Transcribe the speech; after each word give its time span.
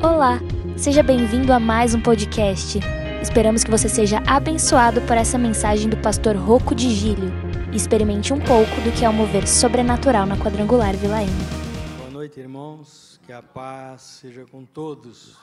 Olá, 0.00 0.38
seja 0.78 1.02
bem-vindo 1.02 1.52
a 1.52 1.58
mais 1.58 1.92
um 1.92 2.00
podcast. 2.00 2.78
Esperamos 3.20 3.64
que 3.64 3.70
você 3.70 3.88
seja 3.88 4.18
abençoado 4.28 5.00
por 5.02 5.16
essa 5.16 5.36
mensagem 5.36 5.90
do 5.90 5.96
pastor 5.96 6.36
Rocco 6.36 6.72
de 6.72 6.88
Gílio 6.90 7.30
e 7.72 7.76
experimente 7.76 8.32
um 8.32 8.38
pouco 8.38 8.70
do 8.82 8.96
que 8.96 9.04
é 9.04 9.08
o 9.08 9.12
mover 9.12 9.48
sobrenatural 9.48 10.24
na 10.24 10.36
quadrangular 10.36 10.96
Vila 10.96 11.20
M. 11.20 11.32
Boa 11.98 12.10
noite, 12.10 12.38
irmãos. 12.38 13.18
Que 13.26 13.32
a 13.32 13.42
paz 13.42 14.02
seja 14.02 14.46
com 14.46 14.64
todos. 14.64 15.36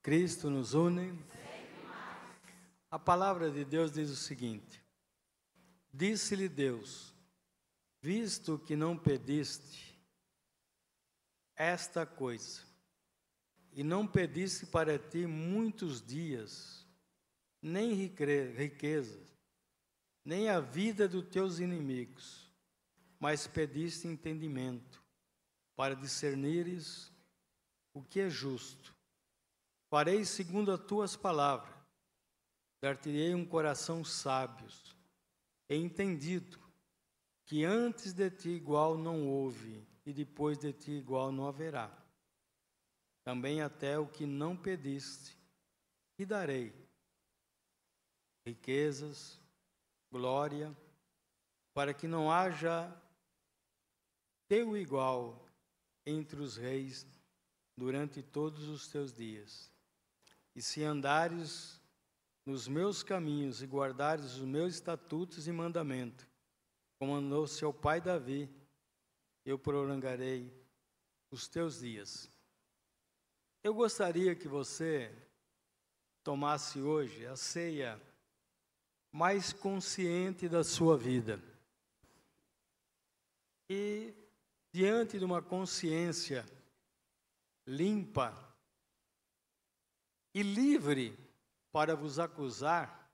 Cristo 0.00 0.48
nos 0.48 0.72
une. 0.72 1.12
A 2.88 3.00
palavra 3.00 3.50
de 3.50 3.64
Deus 3.64 3.90
diz 3.90 4.10
o 4.10 4.16
seguinte: 4.16 4.80
Disse-lhe 5.92 6.48
Deus: 6.48 7.12
Visto 8.00 8.60
que 8.60 8.76
não 8.76 8.96
pediste 8.96 9.98
esta 11.56 12.06
coisa, 12.06 12.69
e 13.72 13.84
não 13.84 14.06
pediste 14.06 14.66
para 14.66 14.98
ti 14.98 15.26
muitos 15.26 16.04
dias, 16.04 16.86
nem 17.62 17.94
riquezas, 17.94 19.38
nem 20.24 20.48
a 20.48 20.60
vida 20.60 21.08
dos 21.08 21.24
teus 21.28 21.58
inimigos, 21.58 22.50
mas 23.18 23.46
pediste 23.46 24.08
entendimento, 24.08 25.02
para 25.76 25.94
discernires 25.94 27.12
o 27.94 28.02
que 28.02 28.20
é 28.20 28.28
justo. 28.30 28.94
Farei 29.88 30.24
segundo 30.24 30.72
as 30.72 30.80
tuas 30.80 31.16
palavras, 31.16 31.74
dar-te-ei 32.82 33.34
um 33.34 33.44
coração 33.44 34.04
sábios 34.04 34.96
e 35.68 35.76
entendido, 35.76 36.58
que 37.44 37.64
antes 37.64 38.12
de 38.12 38.30
ti 38.30 38.50
igual 38.50 38.96
não 38.96 39.28
houve, 39.28 39.86
e 40.06 40.12
depois 40.12 40.58
de 40.58 40.72
ti 40.72 40.92
igual 40.92 41.30
não 41.30 41.46
haverá 41.46 41.99
também 43.24 43.60
até 43.62 43.98
o 43.98 44.06
que 44.06 44.26
não 44.26 44.56
pediste, 44.56 45.36
te 46.16 46.24
darei. 46.24 46.74
Riquezas, 48.46 49.38
glória, 50.10 50.76
para 51.74 51.94
que 51.94 52.06
não 52.06 52.30
haja 52.30 52.94
teu 54.48 54.76
igual 54.76 55.46
entre 56.04 56.40
os 56.40 56.56
reis 56.56 57.06
durante 57.76 58.22
todos 58.22 58.68
os 58.68 58.88
teus 58.88 59.12
dias. 59.12 59.70
E 60.54 60.60
se 60.60 60.82
andares 60.82 61.80
nos 62.44 62.66
meus 62.66 63.02
caminhos 63.02 63.62
e 63.62 63.66
guardares 63.66 64.34
os 64.34 64.44
meus 64.44 64.74
estatutos 64.74 65.46
e 65.46 65.52
mandamentos, 65.52 66.26
como 66.98 67.14
andou 67.14 67.46
seu 67.46 67.72
pai 67.72 68.00
Davi, 68.00 68.50
eu 69.44 69.58
prolongarei 69.58 70.52
os 71.30 71.48
teus 71.48 71.80
dias. 71.80 72.30
Eu 73.62 73.74
gostaria 73.74 74.34
que 74.34 74.48
você 74.48 75.14
tomasse 76.24 76.80
hoje 76.80 77.26
a 77.26 77.36
ceia 77.36 78.00
mais 79.12 79.52
consciente 79.52 80.48
da 80.48 80.64
sua 80.64 80.96
vida. 80.96 81.38
E 83.68 84.14
diante 84.72 85.18
de 85.18 85.24
uma 85.26 85.42
consciência 85.42 86.46
limpa 87.66 88.34
e 90.34 90.42
livre 90.42 91.18
para 91.70 91.94
vos 91.94 92.18
acusar 92.18 93.12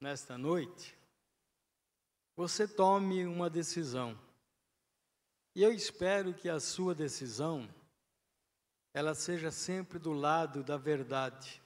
nesta 0.00 0.38
noite, 0.38 0.96
você 2.34 2.66
tome 2.66 3.26
uma 3.26 3.50
decisão. 3.50 4.18
E 5.54 5.62
eu 5.62 5.72
espero 5.72 6.32
que 6.32 6.48
a 6.48 6.58
sua 6.58 6.94
decisão 6.94 7.68
ela 8.98 9.14
seja 9.14 9.52
sempre 9.52 9.96
do 9.96 10.12
lado 10.12 10.64
da 10.64 10.76
verdade. 10.76 11.62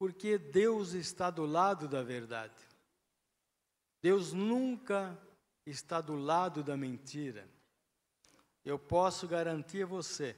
Porque 0.00 0.36
Deus 0.36 0.94
está 0.94 1.30
do 1.30 1.46
lado 1.46 1.86
da 1.86 2.02
verdade. 2.02 2.60
Deus 4.02 4.32
nunca 4.32 5.16
está 5.64 6.00
do 6.00 6.16
lado 6.16 6.64
da 6.64 6.76
mentira. 6.76 7.48
Eu 8.64 8.80
posso 8.80 9.28
garantir 9.28 9.84
a 9.84 9.86
você 9.86 10.36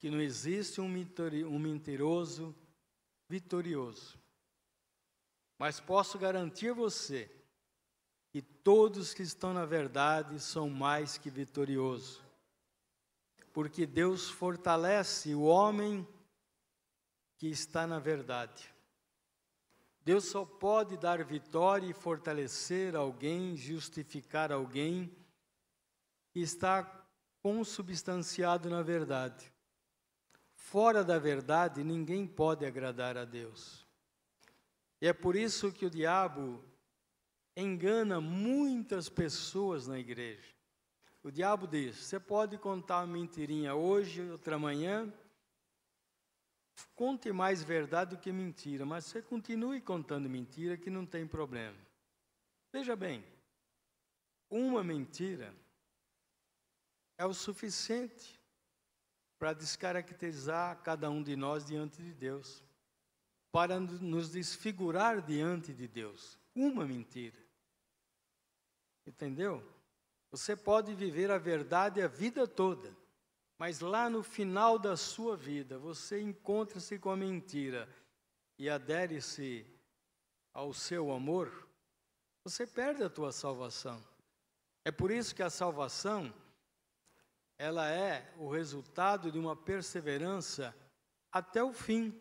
que 0.00 0.10
não 0.10 0.20
existe 0.20 0.80
um 0.80 1.58
mentiroso 1.60 2.52
vitorioso. 3.28 4.18
Mas 5.56 5.78
posso 5.78 6.18
garantir 6.18 6.70
a 6.70 6.74
você 6.74 7.30
que 8.32 8.42
todos 8.42 9.14
que 9.14 9.22
estão 9.22 9.54
na 9.54 9.64
verdade 9.64 10.40
são 10.40 10.68
mais 10.68 11.16
que 11.16 11.30
vitoriosos 11.30 12.23
porque 13.54 13.86
Deus 13.86 14.28
fortalece 14.28 15.32
o 15.32 15.42
homem 15.42 16.06
que 17.38 17.46
está 17.46 17.86
na 17.86 18.00
verdade. 18.00 18.74
Deus 20.04 20.24
só 20.24 20.44
pode 20.44 20.96
dar 20.96 21.22
vitória 21.24 21.86
e 21.86 21.92
fortalecer 21.92 22.96
alguém, 22.96 23.56
justificar 23.56 24.50
alguém 24.50 25.16
que 26.32 26.40
está 26.40 26.82
consubstanciado 27.40 28.68
na 28.68 28.82
verdade. 28.82 29.52
Fora 30.56 31.04
da 31.04 31.18
verdade, 31.18 31.84
ninguém 31.84 32.26
pode 32.26 32.66
agradar 32.66 33.16
a 33.16 33.24
Deus. 33.24 33.86
E 35.00 35.06
é 35.06 35.12
por 35.12 35.36
isso 35.36 35.70
que 35.70 35.86
o 35.86 35.90
diabo 35.90 36.60
engana 37.56 38.20
muitas 38.20 39.08
pessoas 39.08 39.86
na 39.86 39.96
igreja. 39.96 40.53
O 41.24 41.30
diabo 41.30 41.66
diz: 41.66 41.96
você 41.96 42.20
pode 42.20 42.58
contar 42.58 42.98
uma 42.98 43.14
mentirinha 43.14 43.74
hoje, 43.74 44.30
outra 44.30 44.58
manhã. 44.58 45.12
Conte 46.94 47.32
mais 47.32 47.62
verdade 47.62 48.14
do 48.14 48.20
que 48.20 48.30
mentira, 48.30 48.84
mas 48.84 49.06
você 49.06 49.22
continue 49.22 49.80
contando 49.80 50.28
mentira 50.28 50.76
que 50.76 50.90
não 50.90 51.06
tem 51.06 51.26
problema. 51.26 51.78
Veja 52.70 52.94
bem, 52.94 53.24
uma 54.50 54.84
mentira 54.84 55.54
é 57.16 57.24
o 57.24 57.32
suficiente 57.32 58.38
para 59.38 59.54
descaracterizar 59.54 60.82
cada 60.82 61.08
um 61.08 61.22
de 61.22 61.36
nós 61.36 61.64
diante 61.64 62.02
de 62.02 62.12
Deus, 62.12 62.62
para 63.50 63.80
nos 63.80 64.30
desfigurar 64.30 65.22
diante 65.22 65.72
de 65.72 65.88
Deus. 65.88 66.38
Uma 66.54 66.84
mentira. 66.84 67.38
Entendeu? 69.06 69.73
Você 70.34 70.56
pode 70.56 70.92
viver 70.96 71.30
a 71.30 71.38
verdade 71.38 72.02
a 72.02 72.08
vida 72.08 72.44
toda, 72.44 72.92
mas 73.56 73.78
lá 73.78 74.10
no 74.10 74.20
final 74.20 74.80
da 74.80 74.96
sua 74.96 75.36
vida 75.36 75.78
você 75.78 76.20
encontra-se 76.20 76.98
com 76.98 77.08
a 77.08 77.16
mentira 77.16 77.88
e 78.58 78.68
adere-se 78.68 79.64
ao 80.52 80.72
seu 80.74 81.12
amor, 81.12 81.68
você 82.42 82.66
perde 82.66 83.04
a 83.04 83.08
tua 83.08 83.30
salvação. 83.30 84.04
É 84.84 84.90
por 84.90 85.12
isso 85.12 85.36
que 85.36 85.42
a 85.44 85.48
salvação 85.48 86.34
ela 87.56 87.88
é 87.88 88.34
o 88.36 88.50
resultado 88.50 89.30
de 89.30 89.38
uma 89.38 89.54
perseverança 89.54 90.74
até 91.30 91.62
o 91.62 91.72
fim. 91.72 92.12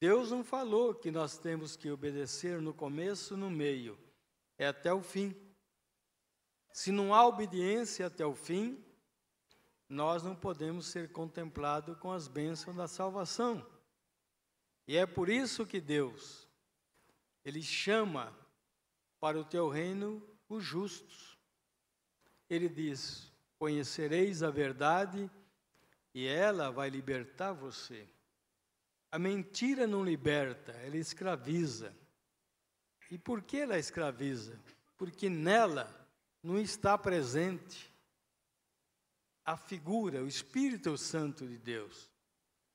Deus 0.00 0.30
não 0.30 0.44
falou 0.44 0.94
que 0.94 1.10
nós 1.10 1.36
temos 1.38 1.74
que 1.74 1.90
obedecer 1.90 2.62
no 2.62 2.72
começo, 2.72 3.36
no 3.36 3.50
meio, 3.50 3.98
é 4.56 4.68
até 4.68 4.94
o 4.94 5.02
fim. 5.02 5.49
Se 6.72 6.92
não 6.92 7.14
há 7.14 7.26
obediência 7.26 8.06
até 8.06 8.24
o 8.24 8.34
fim, 8.34 8.82
nós 9.88 10.22
não 10.22 10.36
podemos 10.36 10.86
ser 10.86 11.10
contemplados 11.10 11.98
com 11.98 12.12
as 12.12 12.28
bênçãos 12.28 12.76
da 12.76 12.86
salvação. 12.86 13.66
E 14.86 14.96
é 14.96 15.04
por 15.04 15.28
isso 15.28 15.66
que 15.66 15.80
Deus, 15.80 16.48
Ele 17.44 17.62
chama 17.62 18.36
para 19.18 19.38
o 19.38 19.44
teu 19.44 19.68
reino 19.68 20.22
os 20.48 20.64
justos. 20.64 21.38
Ele 22.48 22.68
diz: 22.68 23.32
Conhecereis 23.58 24.42
a 24.42 24.50
verdade 24.50 25.30
e 26.14 26.26
ela 26.26 26.70
vai 26.70 26.88
libertar 26.88 27.52
você. 27.52 28.08
A 29.10 29.18
mentira 29.18 29.86
não 29.86 30.04
liberta, 30.04 30.72
ela 30.72 30.96
escraviza. 30.96 31.94
E 33.10 33.18
por 33.18 33.42
que 33.42 33.58
ela 33.58 33.78
escraviza? 33.78 34.58
Porque 34.96 35.28
nela 35.28 35.99
não 36.42 36.58
está 36.58 36.96
presente 36.96 37.90
a 39.44 39.56
figura, 39.56 40.22
o 40.22 40.28
Espírito 40.28 40.96
Santo 40.96 41.46
de 41.46 41.58
Deus. 41.58 42.10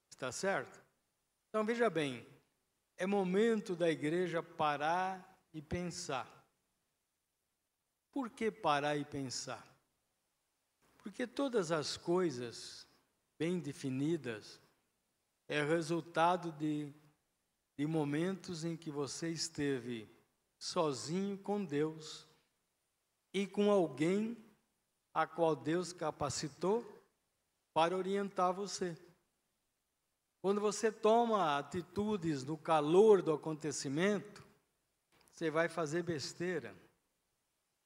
Está 0.10 0.32
certo? 0.32 0.84
Então 1.50 1.66
veja 1.66 1.90
bem, 1.90 2.26
é 2.98 3.06
momento 3.06 3.76
da 3.76 3.90
igreja 3.90 4.42
parar 4.44 5.40
e 5.54 5.62
pensar. 5.62 6.32
Por 8.12 8.30
que 8.30 8.52
parar 8.52 8.96
e 8.96 9.06
pensar? 9.06 9.66
Porque 10.98 11.28
todas 11.28 11.72
as 11.72 11.98
coisas 11.98 12.88
bem 13.38 13.60
definidas 13.60 14.62
é 15.48 15.62
resultado 15.62 16.52
de, 16.54 16.94
de 17.78 17.86
momentos 17.86 18.64
em 18.64 18.76
que 18.76 18.90
você 18.90 19.30
esteve 19.30 20.10
sozinho 20.58 21.38
com 21.38 21.64
Deus 21.64 22.28
e 23.36 23.46
com 23.46 23.70
alguém 23.70 24.38
a 25.14 25.28
qual 25.28 25.58
Deus 25.58 25.92
capacitou 25.92 26.86
para 27.74 27.94
orientar 27.94 28.54
você. 28.54 28.98
Quando 30.42 30.62
você 30.62 30.90
toma 30.90 31.58
atitudes 31.58 32.46
no 32.46 32.58
calor 32.58 33.22
do 33.22 33.34
acontecimento, 33.34 34.42
você 35.30 35.52
vai 35.52 35.68
fazer 35.68 36.02
besteira. 36.02 36.74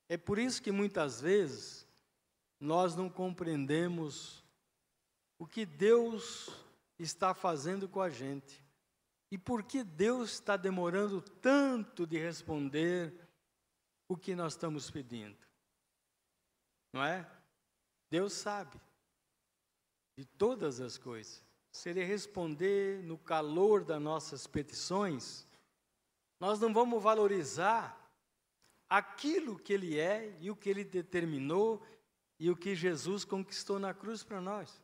É 0.07 0.17
por 0.17 0.37
isso 0.37 0.61
que 0.61 0.71
muitas 0.71 1.19
vezes 1.19 1.87
nós 2.59 2.95
não 2.95 3.09
compreendemos 3.09 4.43
o 5.39 5.47
que 5.47 5.65
Deus 5.65 6.63
está 6.99 7.33
fazendo 7.33 7.89
com 7.89 8.03
a 8.03 8.09
gente 8.11 8.63
e 9.31 9.37
por 9.37 9.63
que 9.63 9.83
Deus 9.83 10.33
está 10.33 10.55
demorando 10.55 11.19
tanto 11.41 12.05
de 12.05 12.19
responder 12.19 13.28
o 14.09 14.17
que 14.17 14.35
nós 14.35 14.53
estamos 14.53 14.89
pedindo. 14.89 15.38
Não 16.91 17.03
é? 17.03 17.29
Deus 18.09 18.33
sabe 18.33 18.81
de 20.17 20.25
todas 20.25 20.81
as 20.81 20.97
coisas. 20.97 21.45
Se 21.71 21.91
Ele 21.91 22.03
responder 22.03 23.03
no 23.03 23.17
calor 23.17 23.85
das 23.85 24.01
nossas 24.01 24.47
petições, 24.47 25.47
nós 26.39 26.59
não 26.59 26.73
vamos 26.73 27.01
valorizar 27.01 27.95
aquilo 28.89 29.59
que 29.59 29.71
Ele 29.71 30.00
é 30.00 30.35
e 30.41 30.50
o 30.50 30.56
que 30.56 30.69
Ele 30.69 30.83
determinou 30.83 31.85
e 32.39 32.50
o 32.50 32.57
que 32.57 32.75
Jesus 32.75 33.23
conquistou 33.23 33.77
na 33.77 33.94
cruz 33.94 34.23
para 34.23 34.41
nós. 34.41 34.81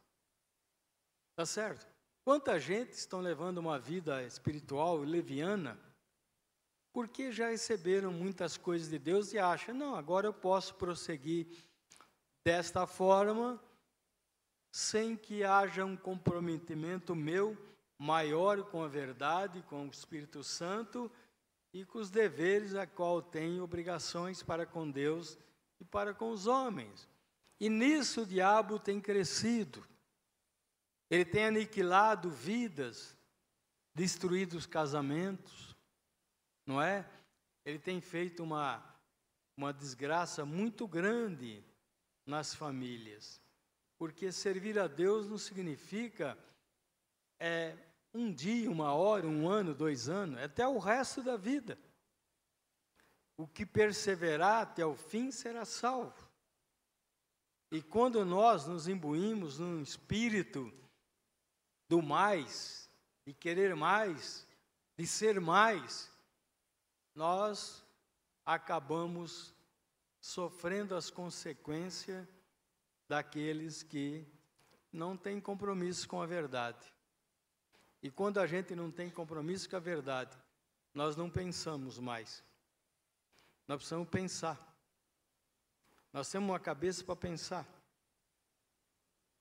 Tá 1.36 1.46
certo? 1.46 1.88
Quanta 2.24 2.60
gente 2.60 2.94
estão 2.94 3.22
levando 3.22 3.58
uma 3.58 3.80
vida 3.80 4.24
espiritual 4.24 4.98
leviana 4.98 5.80
porque 6.96 7.30
já 7.30 7.50
receberam 7.50 8.10
muitas 8.10 8.56
coisas 8.56 8.88
de 8.90 8.98
Deus 8.98 9.34
e 9.34 9.38
acham, 9.38 9.76
não, 9.76 9.98
agora 9.98 10.28
eu 10.28 10.34
posso 10.34 10.76
prosseguir 10.76 11.46
desta 12.42 12.88
forma 12.88 13.62
sem 14.72 15.18
que 15.18 15.44
haja 15.44 15.84
um 15.84 15.98
comprometimento 15.98 17.14
meu 17.14 17.58
maior 18.00 18.64
com 18.64 18.82
a 18.82 18.88
verdade, 18.88 19.62
com 19.64 19.86
o 19.86 19.92
Espírito 19.92 20.42
Santo 20.42 21.12
e 21.74 21.84
com 21.84 22.00
os 22.00 22.10
deveres 22.10 22.76
a 22.76 22.88
qual 22.88 23.22
tenho 23.22 23.62
obrigações 23.62 24.42
para 24.42 24.66
com 24.66 24.90
Deus 24.90 25.38
e 25.82 25.84
para 25.84 26.14
com 26.14 26.32
os 26.32 26.48
homens. 26.48 27.10
E 27.60 27.68
nisso 27.68 28.22
o 28.22 28.26
diabo 28.26 28.80
tem 28.80 29.02
crescido. 29.02 29.86
Ele 31.10 31.26
tem 31.26 31.48
aniquilado 31.48 32.30
vidas, 32.30 33.18
destruído 33.94 34.54
os 34.54 34.66
casamentos, 34.66 35.75
não 36.66 36.82
é? 36.82 37.08
Ele 37.64 37.80
tem 37.80 38.02
feito 38.02 38.44
uma, 38.44 38.84
uma 39.58 39.74
desgraça 39.74 40.46
muito 40.46 40.88
grande 40.88 41.64
nas 42.26 42.54
famílias. 42.54 43.42
Porque 43.98 44.32
servir 44.32 44.78
a 44.78 44.88
Deus 44.88 45.28
não 45.28 45.38
significa 45.38 46.38
é, 47.40 47.76
um 48.14 48.32
dia, 48.32 48.70
uma 48.70 48.94
hora, 48.94 49.28
um 49.28 49.48
ano, 49.48 49.74
dois 49.74 50.10
anos, 50.10 50.40
é 50.40 50.46
até 50.46 50.68
o 50.68 50.78
resto 50.78 51.22
da 51.22 51.38
vida. 51.38 51.78
O 53.38 53.48
que 53.48 53.66
perseverar 53.66 54.64
até 54.64 54.86
o 54.86 54.96
fim 54.96 55.32
será 55.32 55.66
salvo. 55.66 56.26
E 57.72 57.82
quando 57.82 58.24
nós 58.24 58.66
nos 58.66 58.88
imbuímos 58.88 59.60
num 59.60 59.82
espírito 59.82 60.72
do 61.90 62.02
mais, 62.02 62.90
de 63.28 63.34
querer 63.34 63.76
mais, 63.76 64.48
de 64.98 65.06
ser 65.06 65.42
mais, 65.42 66.12
nós 67.16 67.84
acabamos 68.46 69.56
sofrendo 70.20 70.96
as 70.96 71.10
consequências 71.10 72.28
daqueles 73.08 73.82
que 73.82 74.28
não 74.92 75.16
têm 75.16 75.40
compromisso 75.40 76.08
com 76.08 76.22
a 76.22 76.26
verdade. 76.26 76.94
E 78.04 78.12
quando 78.12 78.40
a 78.40 78.46
gente 78.46 78.76
não 78.76 78.92
tem 78.92 79.10
compromisso 79.10 79.70
com 79.70 79.78
a 79.78 79.80
verdade, 79.80 80.38
nós 80.94 81.16
não 81.16 81.30
pensamos 81.30 81.98
mais. 81.98 82.44
Nós 83.68 83.78
precisamos 83.78 84.10
pensar. 84.10 84.60
Nós 86.14 86.30
temos 86.30 86.50
uma 86.50 86.60
cabeça 86.60 87.04
para 87.04 87.16
pensar, 87.16 87.68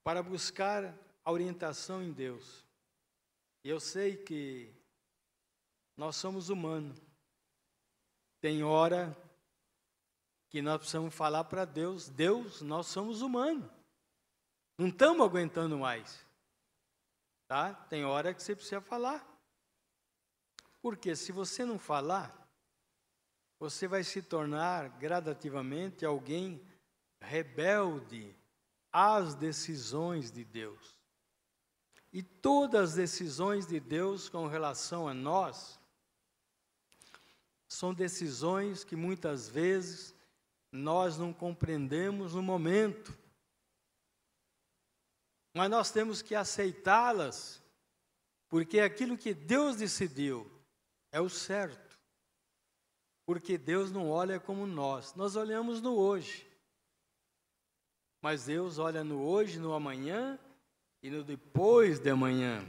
para 0.03 0.23
buscar 0.23 0.95
a 1.25 1.31
orientação 1.31 2.03
em 2.03 2.13
Deus. 2.13 2.65
E 3.63 3.69
eu 3.69 3.79
sei 3.79 4.17
que 4.17 4.75
nós 5.97 6.17
somos 6.17 6.49
humanos. 6.49 7.01
Tem 8.45 8.63
hora 8.63 9.17
que 10.51 10.61
nós 10.61 10.77
precisamos 10.77 11.15
falar 11.15 11.45
para 11.45 11.65
Deus: 11.65 12.11
Deus, 12.11 12.61
nós 12.61 12.89
somos 12.89 13.23
humanos. 13.23 13.71
Não 14.77 14.89
estamos 14.89 15.27
aguentando 15.27 15.79
mais. 15.79 16.23
Tá? 17.49 17.73
Tem 17.73 18.05
hora 18.05 18.35
que 18.35 18.43
você 18.43 18.55
precisa 18.55 18.83
falar. 18.83 19.27
Porque 20.83 21.17
se 21.17 21.33
você 21.33 21.65
não 21.65 21.79
falar, 21.79 22.47
você 23.59 23.89
vai 23.89 24.05
se 24.05 24.21
tornar 24.21 24.91
gradativamente 24.99 26.05
alguém 26.05 26.63
rebelde 27.23 28.37
às 28.93 29.35
decisões 29.35 30.31
de 30.31 30.45
Deus. 30.45 31.01
E 32.13 32.23
todas 32.23 32.91
as 32.91 32.97
decisões 32.97 33.67
de 33.67 33.81
Deus 33.81 34.29
com 34.29 34.47
relação 34.47 35.09
a 35.09 35.15
nós 35.15 35.81
são 37.75 37.93
decisões 37.93 38.85
que 38.85 38.95
muitas 38.95 39.49
vezes 39.49 40.15
nós 40.71 41.19
não 41.19 41.33
compreendemos 41.33 42.35
no 42.35 42.43
momento. 42.43 43.17
Mas 45.53 45.71
nós 45.71 45.91
temos 45.91 46.23
que 46.23 46.35
aceitá-las, 46.35 47.63
porque 48.49 48.81
aquilo 48.81 49.19
que 49.19 49.35
Deus 49.35 49.77
decidiu 49.77 50.51
é 51.13 51.21
o 51.21 51.29
certo. 51.29 51.99
Porque 53.27 53.57
Deus 53.57 53.91
não 53.91 54.11
olha 54.11 54.39
como 54.39 54.67
nós, 54.67 55.15
nós 55.15 55.35
olhamos 55.35 55.81
no 55.81 55.97
hoje. 55.97 56.47
Mas 58.21 58.47
Deus 58.47 58.79
olha 58.79 59.03
no 59.03 59.23
hoje, 59.23 59.59
no 59.59 59.73
amanhã 59.73 60.39
e 61.03 61.11
no 61.11 61.23
depois 61.23 61.99
de 61.99 62.11
amanhã. 62.11 62.65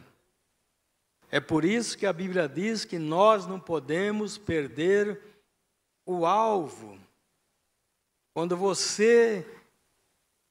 É 1.36 1.42
por 1.42 1.66
isso 1.66 1.98
que 1.98 2.06
a 2.06 2.14
Bíblia 2.14 2.48
diz 2.48 2.86
que 2.86 2.98
nós 2.98 3.46
não 3.46 3.60
podemos 3.60 4.38
perder 4.38 5.20
o 6.06 6.26
alvo. 6.26 6.98
Quando 8.34 8.56
você 8.56 9.46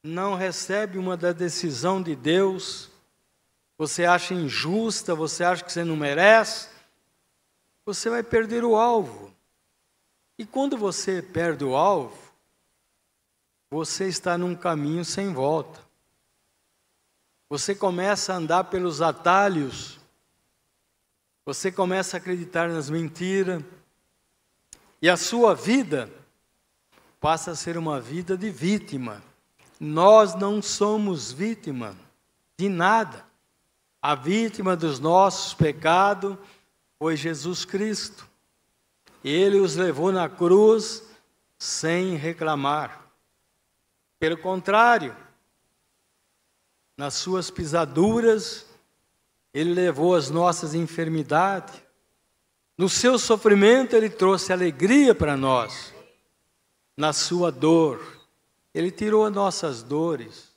não 0.03 0.35
recebe 0.35 0.99
uma 0.99 1.17
da 1.17 1.31
decisão 1.31 2.03
de 2.03 2.15
Deus, 2.15 2.91
você 3.75 4.05
acha 4.05 4.35
injusta, 4.35 5.15
você 5.15 5.43
acha 5.43 5.63
que 5.63 5.71
você 5.71 5.83
não 5.83 5.95
merece, 5.95 6.69
você 7.83 8.07
vai 8.07 8.21
perder 8.21 8.63
o 8.63 8.75
alvo. 8.75 9.33
E 10.37 10.45
quando 10.45 10.77
você 10.77 11.19
perde 11.19 11.65
o 11.65 11.75
alvo, 11.75 12.31
você 13.71 14.07
está 14.07 14.37
num 14.37 14.55
caminho 14.55 15.03
sem 15.03 15.33
volta. 15.33 15.79
Você 17.49 17.73
começa 17.73 18.33
a 18.33 18.37
andar 18.37 18.65
pelos 18.65 19.01
atalhos, 19.01 20.04
você 21.45 21.71
começa 21.71 22.17
a 22.17 22.19
acreditar 22.19 22.67
nas 22.69 22.89
mentiras, 22.89 23.63
e 25.01 25.07
a 25.07 25.15
sua 25.15 25.53
vida 25.53 26.09
passa 27.19 27.51
a 27.51 27.55
ser 27.55 27.77
uma 27.77 28.01
vida 28.01 28.35
de 28.35 28.49
vítima. 28.49 29.21
Nós 29.79 30.33
não 30.33 30.61
somos 30.61 31.31
vítima 31.31 31.95
de 32.57 32.67
nada. 32.67 33.25
A 34.01 34.15
vítima 34.15 34.75
dos 34.75 34.99
nossos 34.99 35.53
pecados 35.53 36.37
foi 36.97 37.15
Jesus 37.15 37.65
Cristo. 37.65 38.27
Ele 39.23 39.59
os 39.59 39.75
levou 39.75 40.11
na 40.11 40.29
cruz 40.29 41.03
sem 41.59 42.15
reclamar. 42.15 43.05
Pelo 44.19 44.37
contrário, 44.37 45.15
nas 46.97 47.15
suas 47.15 47.51
pisaduras, 47.51 48.64
ele 49.55 49.73
levou 49.73 50.13
as 50.13 50.29
nossas 50.29 50.75
enfermidades. 50.75 51.73
No 52.77 52.89
seu 52.89 53.17
sofrimento, 53.17 53.95
ele 53.95 54.09
trouxe 54.09 54.51
alegria 54.51 55.15
para 55.15 55.37
nós. 55.37 55.93
Na 56.97 57.13
sua 57.13 57.53
dor, 57.53 58.05
ele 58.73 58.91
tirou 58.91 59.25
as 59.25 59.33
nossas 59.33 59.81
dores. 59.81 60.51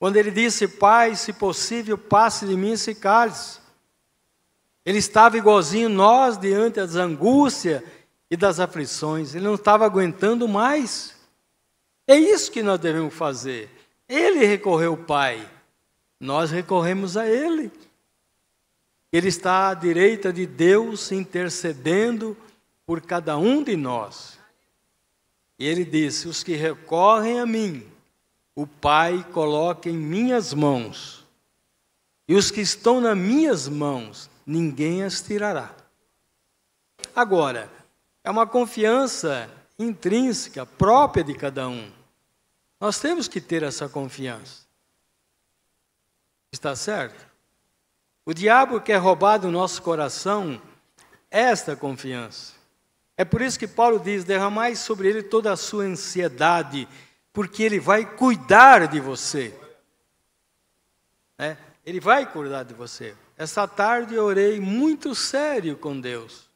Quando 0.00 0.16
ele 0.16 0.32
disse, 0.32 0.66
Pai, 0.66 1.14
se 1.14 1.32
possível, 1.32 1.96
passe 1.96 2.44
de 2.44 2.56
mim 2.56 2.72
esse 2.72 2.92
cálice. 2.92 3.60
Ele 4.84 4.98
estava 4.98 5.38
igualzinho 5.38 5.88
nós 5.88 6.36
diante 6.36 6.80
das 6.80 6.96
angústias 6.96 7.84
e 8.28 8.36
das 8.36 8.58
aflições. 8.58 9.32
Ele 9.32 9.44
não 9.44 9.54
estava 9.54 9.86
aguentando 9.86 10.48
mais. 10.48 11.14
É 12.04 12.16
isso 12.16 12.50
que 12.50 12.64
nós 12.64 12.80
devemos 12.80 13.14
fazer. 13.14 13.70
Ele 14.08 14.44
recorreu 14.44 14.90
ao 14.90 14.96
Pai, 14.96 15.48
nós 16.18 16.50
recorremos 16.50 17.16
a 17.16 17.28
Ele. 17.28 17.70
Ele 19.12 19.28
está 19.28 19.68
à 19.68 19.74
direita 19.74 20.32
de 20.32 20.46
Deus 20.46 21.12
intercedendo 21.12 22.36
por 22.86 23.00
cada 23.02 23.36
um 23.36 23.62
de 23.62 23.76
nós. 23.76 24.38
E 25.58 25.66
ele 25.66 25.84
disse: 25.84 26.26
Os 26.26 26.42
que 26.42 26.54
recorrem 26.54 27.38
a 27.38 27.46
mim 27.46 27.92
o 28.54 28.66
Pai 28.66 29.24
coloca 29.32 29.88
em 29.88 29.96
minhas 29.96 30.52
mãos, 30.52 31.26
e 32.28 32.34
os 32.34 32.50
que 32.50 32.60
estão 32.60 33.00
nas 33.00 33.16
minhas 33.16 33.66
mãos, 33.66 34.28
ninguém 34.46 35.02
as 35.02 35.22
tirará. 35.22 35.74
Agora, 37.14 37.70
é 38.22 38.30
uma 38.30 38.46
confiança 38.46 39.50
intrínseca, 39.78 40.66
própria 40.66 41.24
de 41.24 41.34
cada 41.34 41.68
um. 41.68 41.90
Nós 42.78 43.00
temos 43.00 43.26
que 43.26 43.40
ter 43.40 43.62
essa 43.62 43.88
confiança. 43.88 44.66
Está 46.52 46.76
certo? 46.76 47.31
O 48.24 48.32
diabo 48.32 48.80
quer 48.80 48.96
roubar 48.96 49.38
do 49.38 49.50
nosso 49.50 49.82
coração 49.82 50.60
esta 51.30 51.74
confiança. 51.74 52.54
É 53.16 53.24
por 53.24 53.40
isso 53.42 53.58
que 53.58 53.66
Paulo 53.66 53.98
diz: 53.98 54.24
derramai 54.24 54.76
sobre 54.76 55.08
ele 55.08 55.22
toda 55.22 55.52
a 55.52 55.56
sua 55.56 55.84
ansiedade, 55.84 56.88
porque 57.32 57.62
ele 57.62 57.80
vai 57.80 58.04
cuidar 58.04 58.86
de 58.86 59.00
você. 59.00 59.52
É, 61.38 61.56
ele 61.84 61.98
vai 61.98 62.30
cuidar 62.30 62.62
de 62.62 62.74
você. 62.74 63.16
Essa 63.36 63.66
tarde 63.66 64.14
eu 64.14 64.24
orei 64.24 64.60
muito 64.60 65.14
sério 65.14 65.76
com 65.76 66.00
Deus. 66.00 66.48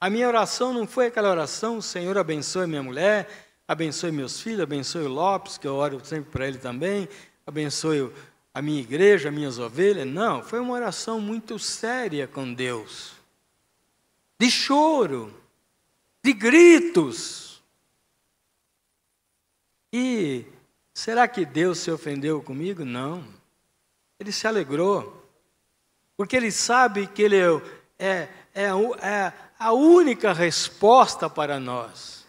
A 0.00 0.08
minha 0.08 0.26
oração 0.26 0.72
não 0.72 0.86
foi 0.86 1.08
aquela 1.08 1.30
oração, 1.30 1.82
Senhor 1.82 2.16
abençoe 2.16 2.66
minha 2.66 2.82
mulher, 2.82 3.28
abençoe 3.68 4.10
meus 4.10 4.40
filhos, 4.40 4.62
abençoe 4.62 5.02
o 5.02 5.08
Lopes, 5.08 5.58
que 5.58 5.66
eu 5.66 5.74
oro 5.74 6.02
sempre 6.02 6.30
para 6.30 6.48
ele 6.48 6.56
também, 6.56 7.06
abençoe 7.46 8.10
a 8.52 8.60
minha 8.60 8.80
igreja, 8.80 9.28
as 9.28 9.34
minhas 9.34 9.58
ovelhas. 9.58 10.06
Não, 10.06 10.42
foi 10.42 10.60
uma 10.60 10.74
oração 10.74 11.20
muito 11.20 11.58
séria 11.58 12.26
com 12.26 12.52
Deus. 12.52 13.12
De 14.38 14.50
choro, 14.50 15.32
de 16.22 16.32
gritos. 16.32 17.62
E 19.92 20.44
será 20.92 21.26
que 21.28 21.44
Deus 21.44 21.78
se 21.78 21.90
ofendeu 21.90 22.42
comigo? 22.42 22.84
Não. 22.84 23.24
Ele 24.18 24.32
se 24.32 24.46
alegrou. 24.46 25.28
Porque 26.16 26.36
ele 26.36 26.50
sabe 26.50 27.06
que 27.06 27.22
ele 27.22 27.36
é, 27.38 27.62
é, 27.98 28.28
é, 28.54 28.64
é 29.02 29.32
a 29.58 29.72
única 29.72 30.32
resposta 30.32 31.30
para 31.30 31.60
nós. 31.60 32.26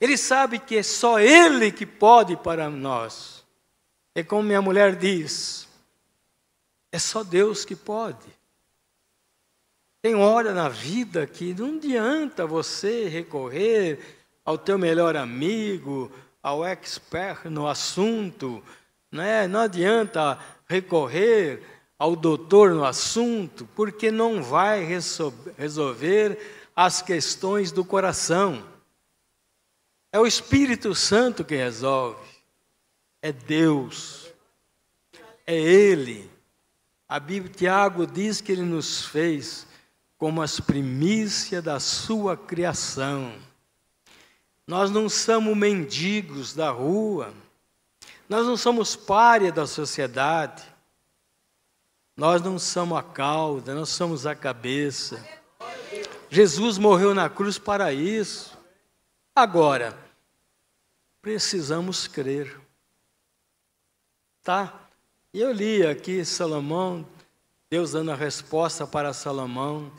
Ele 0.00 0.18
sabe 0.18 0.58
que 0.58 0.76
é 0.76 0.82
só 0.82 1.18
Ele 1.18 1.72
que 1.72 1.86
pode 1.86 2.36
para 2.36 2.68
nós. 2.68 3.33
É 4.14 4.22
como 4.22 4.42
minha 4.42 4.62
mulher 4.62 4.96
diz: 4.96 5.68
é 6.92 6.98
só 6.98 7.24
Deus 7.24 7.64
que 7.64 7.74
pode. 7.74 8.32
Tem 10.00 10.14
hora 10.14 10.52
na 10.52 10.68
vida 10.68 11.26
que 11.26 11.54
não 11.54 11.76
adianta 11.76 12.46
você 12.46 13.08
recorrer 13.08 13.98
ao 14.44 14.58
teu 14.58 14.78
melhor 14.78 15.16
amigo, 15.16 16.12
ao 16.42 16.64
expert 16.64 17.46
no 17.46 17.66
assunto, 17.66 18.62
né? 19.10 19.48
não 19.48 19.60
adianta 19.60 20.38
recorrer 20.68 21.62
ao 21.98 22.14
doutor 22.14 22.72
no 22.72 22.84
assunto, 22.84 23.66
porque 23.74 24.10
não 24.10 24.42
vai 24.42 24.84
resolver 25.56 26.38
as 26.76 27.00
questões 27.00 27.72
do 27.72 27.84
coração. 27.84 28.62
É 30.12 30.20
o 30.20 30.26
Espírito 30.26 30.94
Santo 30.94 31.44
que 31.44 31.56
resolve. 31.56 32.23
É 33.24 33.32
Deus. 33.32 34.30
É 35.46 35.56
Ele. 35.56 36.30
A 37.08 37.18
Bíblia, 37.18 37.50
Tiago 37.54 38.06
diz 38.06 38.42
que 38.42 38.52
Ele 38.52 38.60
nos 38.60 39.06
fez 39.06 39.66
como 40.18 40.42
as 40.42 40.60
primícias 40.60 41.64
da 41.64 41.80
sua 41.80 42.36
criação. 42.36 43.34
Nós 44.66 44.90
não 44.90 45.08
somos 45.08 45.56
mendigos 45.56 46.52
da 46.52 46.68
rua. 46.70 47.32
Nós 48.28 48.46
não 48.46 48.58
somos 48.58 48.94
párea 48.94 49.50
da 49.50 49.66
sociedade. 49.66 50.62
Nós 52.14 52.42
não 52.42 52.58
somos 52.58 52.98
a 52.98 53.02
cauda, 53.02 53.74
nós 53.74 53.88
somos 53.88 54.26
a 54.26 54.34
cabeça. 54.34 55.26
Jesus 56.28 56.76
morreu 56.76 57.14
na 57.14 57.30
cruz 57.30 57.56
para 57.56 57.90
isso. 57.90 58.54
Agora, 59.34 59.98
precisamos 61.22 62.06
crer. 62.06 62.63
Tá? 64.44 64.88
Eu 65.32 65.50
li 65.50 65.86
aqui 65.86 66.22
Salomão, 66.22 67.06
Deus 67.70 67.92
dando 67.92 68.12
a 68.12 68.14
resposta 68.14 68.86
para 68.86 69.14
Salomão. 69.14 69.90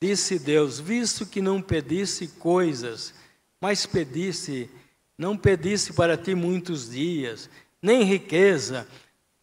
Disse 0.00 0.38
Deus: 0.38 0.80
Visto 0.80 1.26
que 1.26 1.42
não 1.42 1.60
pedisse 1.60 2.26
coisas, 2.28 3.14
mas 3.60 3.84
pedisse, 3.84 4.70
não 5.18 5.36
pedisse 5.36 5.92
para 5.92 6.16
ti 6.16 6.34
muitos 6.34 6.90
dias, 6.90 7.50
nem 7.82 8.02
riqueza, 8.02 8.88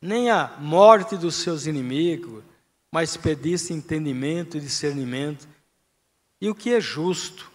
nem 0.01 0.31
a 0.31 0.57
morte 0.59 1.15
dos 1.15 1.35
seus 1.35 1.67
inimigos, 1.67 2.43
mas 2.91 3.15
pedisse 3.15 3.71
entendimento 3.71 4.57
e 4.57 4.61
discernimento 4.61 5.47
e 6.41 6.49
o 6.49 6.55
que 6.55 6.73
é 6.73 6.81
justo. 6.81 7.51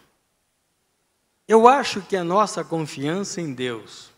Eu 1.47 1.66
acho 1.66 2.02
que 2.02 2.16
a 2.16 2.23
nossa 2.23 2.62
confiança 2.62 3.40
em 3.40 3.52
Deus 3.52 4.11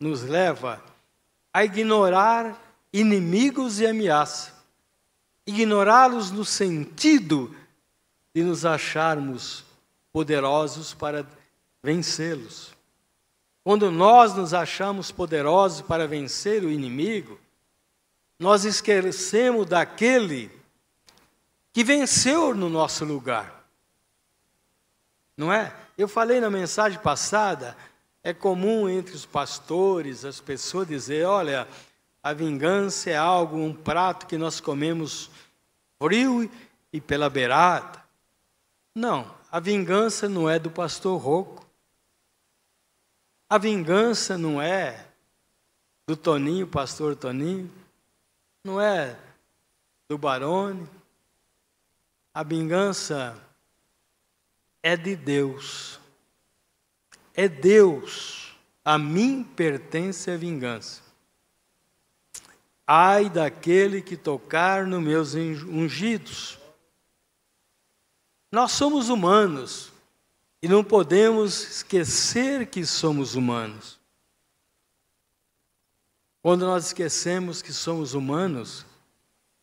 nos 0.00 0.22
leva 0.22 0.74
a 0.74 0.93
ignorar 1.62 2.58
inimigos 2.92 3.80
e 3.80 3.86
ameaças, 3.86 4.52
ignorá-los 5.46 6.30
no 6.30 6.44
sentido 6.44 7.54
de 8.34 8.42
nos 8.42 8.64
acharmos 8.64 9.64
poderosos 10.12 10.94
para 10.94 11.26
vencê-los. 11.82 12.72
Quando 13.62 13.90
nós 13.90 14.34
nos 14.34 14.52
achamos 14.52 15.10
poderosos 15.10 15.82
para 15.82 16.06
vencer 16.06 16.64
o 16.64 16.70
inimigo, 16.70 17.38
nós 18.38 18.64
esquecemos 18.64 19.66
daquele 19.66 20.50
que 21.72 21.82
venceu 21.82 22.54
no 22.54 22.68
nosso 22.68 23.04
lugar. 23.04 23.64
Não 25.36 25.52
é? 25.52 25.74
Eu 25.96 26.06
falei 26.06 26.40
na 26.40 26.50
mensagem 26.50 26.98
passada, 26.98 27.76
é 28.24 28.32
comum 28.32 28.88
entre 28.88 29.14
os 29.14 29.26
pastores, 29.26 30.24
as 30.24 30.40
pessoas 30.40 30.88
dizer, 30.88 31.26
olha, 31.26 31.68
a 32.22 32.32
vingança 32.32 33.10
é 33.10 33.16
algo, 33.16 33.58
um 33.58 33.74
prato 33.74 34.26
que 34.26 34.38
nós 34.38 34.60
comemos 34.60 35.30
frio 36.02 36.50
e 36.90 37.02
pela 37.02 37.28
beirada. 37.28 38.02
Não, 38.94 39.30
a 39.52 39.60
vingança 39.60 40.26
não 40.26 40.48
é 40.48 40.58
do 40.58 40.70
pastor 40.70 41.20
Roco. 41.20 41.66
A 43.46 43.58
vingança 43.58 44.38
não 44.38 44.60
é 44.60 45.06
do 46.06 46.16
Toninho, 46.16 46.66
pastor 46.66 47.14
Toninho. 47.14 47.70
Não 48.64 48.80
é 48.80 49.18
do 50.08 50.16
Barone. 50.16 50.88
A 52.32 52.42
vingança 52.42 53.38
é 54.82 54.96
de 54.96 55.14
Deus. 55.14 56.00
É 57.34 57.48
Deus. 57.48 58.54
A 58.84 58.98
mim 58.98 59.42
pertence 59.42 60.30
a 60.30 60.36
vingança. 60.36 61.02
Ai 62.86 63.28
daquele 63.28 64.00
que 64.00 64.16
tocar 64.16 64.86
nos 64.86 65.02
meus 65.02 65.34
ungidos. 65.34 66.58
Nós 68.52 68.72
somos 68.72 69.08
humanos 69.08 69.90
e 70.62 70.68
não 70.68 70.84
podemos 70.84 71.62
esquecer 71.62 72.66
que 72.66 72.86
somos 72.86 73.34
humanos. 73.34 73.98
Quando 76.42 76.66
nós 76.66 76.86
esquecemos 76.86 77.62
que 77.62 77.72
somos 77.72 78.12
humanos, 78.12 78.84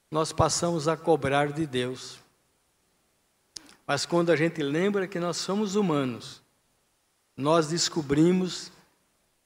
nós 0.09 0.33
passamos 0.33 0.87
a 0.87 0.97
cobrar 0.97 1.53
de 1.53 1.67
Deus. 1.67 2.19
Mas 3.85 4.05
quando 4.05 4.31
a 4.31 4.35
gente 4.35 4.63
lembra 4.63 5.07
que 5.07 5.19
nós 5.19 5.37
somos 5.37 5.75
humanos, 5.75 6.40
nós 7.35 7.67
descobrimos 7.67 8.71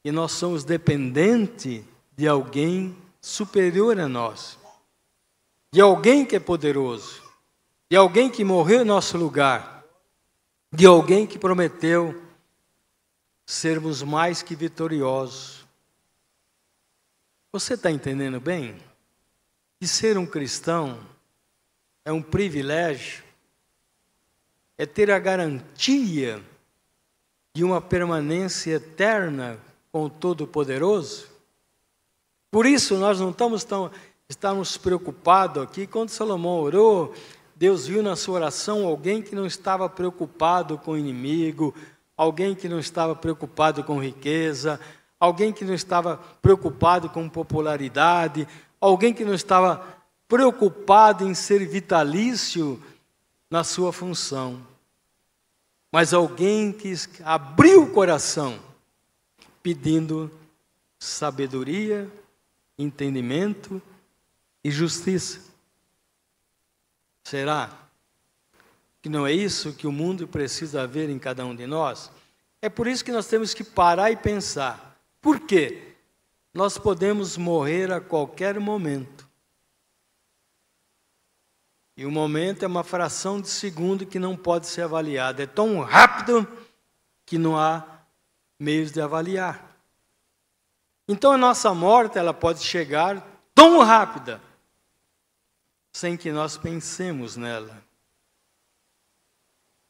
que 0.03 0.11
nós 0.11 0.31
somos 0.33 0.63
dependentes 0.63 1.83
de 2.15 2.27
alguém 2.27 2.95
superior 3.21 3.99
a 3.99 4.07
nós, 4.07 4.57
de 5.71 5.81
alguém 5.81 6.25
que 6.25 6.35
é 6.35 6.39
poderoso, 6.39 7.21
de 7.89 7.97
alguém 7.97 8.29
que 8.29 8.43
morreu 8.43 8.81
em 8.81 8.85
nosso 8.85 9.17
lugar, 9.17 9.83
de 10.71 10.85
alguém 10.85 11.25
que 11.25 11.39
prometeu 11.39 12.21
sermos 13.45 14.01
mais 14.01 14.41
que 14.41 14.55
vitoriosos. 14.55 15.65
Você 17.51 17.75
está 17.75 17.91
entendendo 17.91 18.39
bem? 18.39 18.77
Que 19.79 19.87
ser 19.87 20.17
um 20.17 20.25
cristão 20.25 20.99
é 22.03 22.11
um 22.11 22.21
privilégio 22.21 23.25
é 24.77 24.85
ter 24.85 25.09
a 25.09 25.19
garantia 25.19 26.43
de 27.55 27.63
uma 27.63 27.79
permanência 27.79 28.73
eterna 28.73 29.57
com 29.89 30.03
o 30.03 30.09
Todo-Poderoso. 30.09 31.27
Por 32.51 32.65
isso 32.65 32.95
nós 32.95 33.17
não 33.21 33.29
estamos 33.29 33.63
tão 33.63 33.89
estamos 34.27 34.75
preocupados 34.75 35.63
aqui. 35.63 35.87
Quando 35.87 36.09
Salomão 36.09 36.59
orou, 36.59 37.13
Deus 37.55 37.87
viu 37.87 38.03
na 38.03 38.17
sua 38.17 38.35
oração 38.35 38.85
alguém 38.85 39.21
que 39.21 39.33
não 39.33 39.45
estava 39.45 39.87
preocupado 39.87 40.77
com 40.77 40.91
o 40.91 40.97
inimigo, 40.97 41.73
alguém 42.17 42.53
que 42.53 42.67
não 42.67 42.77
estava 42.77 43.15
preocupado 43.15 43.85
com 43.85 44.03
riqueza, 44.03 44.77
alguém 45.17 45.53
que 45.53 45.63
não 45.63 45.73
estava 45.73 46.19
preocupado 46.41 47.07
com 47.07 47.29
popularidade, 47.29 48.45
alguém 48.81 49.13
que 49.13 49.23
não 49.23 49.33
estava 49.33 49.81
preocupado 50.27 51.25
em 51.25 51.33
ser 51.33 51.65
vitalício 51.65 52.83
na 53.49 53.63
sua 53.63 53.93
função, 53.93 54.59
mas 55.95 56.13
alguém 56.13 56.73
que 56.73 56.93
abriu 57.23 57.83
o 57.83 57.89
coração 57.89 58.59
pedindo 59.63 60.29
sabedoria, 60.99 62.11
entendimento 62.77 63.81
e 64.61 64.69
justiça. 64.69 65.39
Será 67.23 67.73
que 69.01 69.07
não 69.07 69.25
é 69.25 69.31
isso 69.31 69.71
que 69.71 69.87
o 69.87 69.91
mundo 69.93 70.27
precisa 70.27 70.85
ver 70.85 71.09
em 71.09 71.17
cada 71.17 71.45
um 71.45 71.55
de 71.55 71.65
nós? 71.65 72.11
É 72.61 72.67
por 72.67 72.87
isso 72.87 73.05
que 73.05 73.13
nós 73.13 73.27
temos 73.27 73.53
que 73.53 73.63
parar 73.63 74.11
e 74.11 74.17
pensar. 74.17 74.99
Por 75.21 75.39
quê? 75.39 75.93
Nós 76.53 76.77
podemos 76.77 77.37
morrer 77.37 77.89
a 77.93 78.01
qualquer 78.01 78.59
momento. 78.59 79.14
E 81.97 82.05
o 82.05 82.11
momento 82.11 82.63
é 82.63 82.67
uma 82.67 82.83
fração 82.83 83.39
de 83.39 83.47
segundo 83.47 84.05
que 84.05 84.19
não 84.19 84.35
pode 84.35 84.67
ser 84.67 84.81
avaliada. 84.81 85.43
É 85.43 85.47
tão 85.47 85.79
rápido 85.81 86.47
que 87.25 87.37
não 87.37 87.57
há 87.57 87.83
meios 88.59 88.91
de 88.91 89.01
avaliar. 89.01 89.77
Então 91.07 91.31
a 91.31 91.37
nossa 91.37 91.73
morte 91.73 92.17
ela 92.17 92.33
pode 92.33 92.61
chegar 92.61 93.25
tão 93.53 93.79
rápida 93.79 94.41
sem 95.93 96.17
que 96.17 96.31
nós 96.31 96.57
pensemos 96.57 97.37
nela. 97.37 97.81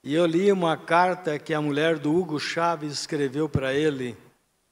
E 0.04 0.14
eu 0.14 0.26
li 0.28 0.52
uma 0.52 0.78
carta 0.78 1.40
que 1.40 1.54
a 1.54 1.60
mulher 1.60 1.98
do 1.98 2.16
Hugo 2.16 2.40
Chaves 2.40 2.94
escreveu 2.94 3.50
para 3.50 3.74
ele, 3.74 4.16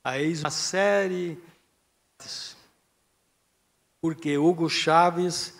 a 0.04 0.20
ex 0.20 0.42
uma 0.42 0.52
série 0.52 1.42
porque 4.00 4.38
Hugo 4.38 4.70
Chaves 4.70 5.58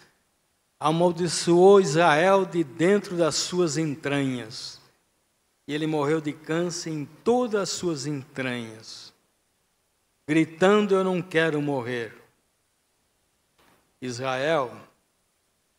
amaldiçoou 0.84 1.80
Israel 1.80 2.46
de 2.46 2.62
dentro 2.62 3.16
das 3.16 3.36
suas 3.36 3.78
entranhas. 3.78 4.82
E 5.66 5.74
ele 5.74 5.88
morreu 5.88 6.20
de 6.20 6.34
câncer 6.34 6.90
em 6.90 7.06
todas 7.24 7.62
as 7.62 7.70
suas 7.70 8.06
entranhas, 8.06 9.14
gritando: 10.28 10.94
Eu 10.94 11.02
não 11.02 11.22
quero 11.22 11.62
morrer. 11.62 12.14
Israel 14.02 14.76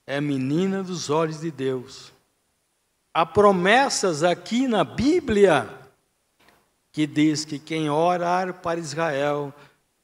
é 0.06 0.18
menina 0.22 0.82
dos 0.82 1.10
olhos 1.10 1.40
de 1.40 1.50
Deus. 1.50 2.10
Há 3.12 3.26
promessas 3.26 4.22
aqui 4.22 4.66
na 4.66 4.84
Bíblia 4.84 5.68
que 6.90 7.06
diz 7.06 7.44
que 7.44 7.58
quem 7.58 7.90
orar 7.90 8.54
para 8.54 8.80
Israel 8.80 9.52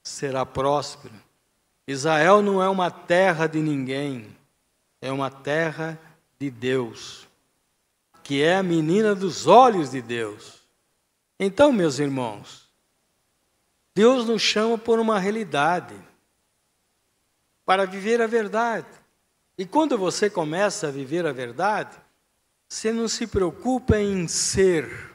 será 0.02 0.44
próspero. 0.44 1.14
Israel 1.88 2.42
não 2.42 2.62
é 2.62 2.68
uma 2.68 2.90
terra 2.90 3.46
de 3.46 3.60
ninguém, 3.60 4.36
é 5.00 5.10
uma 5.10 5.30
terra 5.30 5.98
de 6.38 6.50
Deus, 6.50 7.26
que 8.22 8.42
é 8.42 8.56
a 8.56 8.62
menina 8.62 9.14
dos 9.14 9.46
olhos 9.46 9.90
de 9.90 10.02
Deus. 10.02 10.60
Então, 11.38 11.72
meus 11.72 11.98
irmãos, 11.98 12.68
Deus 13.94 14.26
nos 14.26 14.42
chama 14.42 14.76
por 14.78 14.98
uma 14.98 15.18
realidade, 15.18 15.94
para 17.64 17.86
viver 17.86 18.20
a 18.20 18.26
verdade. 18.26 18.88
E 19.56 19.66
quando 19.66 19.96
você 19.96 20.28
começa 20.28 20.88
a 20.88 20.90
viver 20.90 21.26
a 21.26 21.32
verdade, 21.32 21.96
você 22.68 22.92
não 22.92 23.08
se 23.08 23.26
preocupa 23.26 23.98
em 23.98 24.26
ser, 24.28 25.14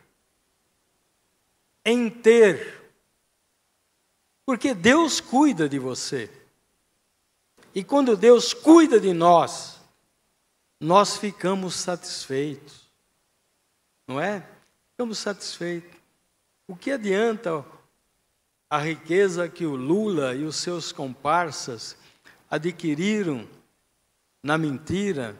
em 1.83 2.09
ter, 2.09 2.93
porque 4.45 4.73
Deus 4.73 5.19
cuida 5.19 5.67
de 5.67 5.79
você. 5.79 6.29
E 7.73 7.83
quando 7.83 8.15
Deus 8.15 8.53
cuida 8.53 8.99
de 8.99 9.13
nós, 9.13 9.74
nós 10.85 11.17
ficamos 11.17 11.73
satisfeitos. 11.73 12.85
Não 14.07 14.21
é? 14.21 14.47
Ficamos 14.91 15.17
satisfeitos. 15.17 15.99
O 16.67 16.75
que 16.75 16.91
adianta 16.91 17.65
a 18.69 18.77
riqueza 18.77 19.49
que 19.49 19.65
o 19.65 19.75
Lula 19.75 20.35
e 20.35 20.43
os 20.43 20.57
seus 20.57 20.91
comparsas 20.91 21.97
adquiriram 22.47 23.49
na 24.43 24.59
mentira, 24.59 25.35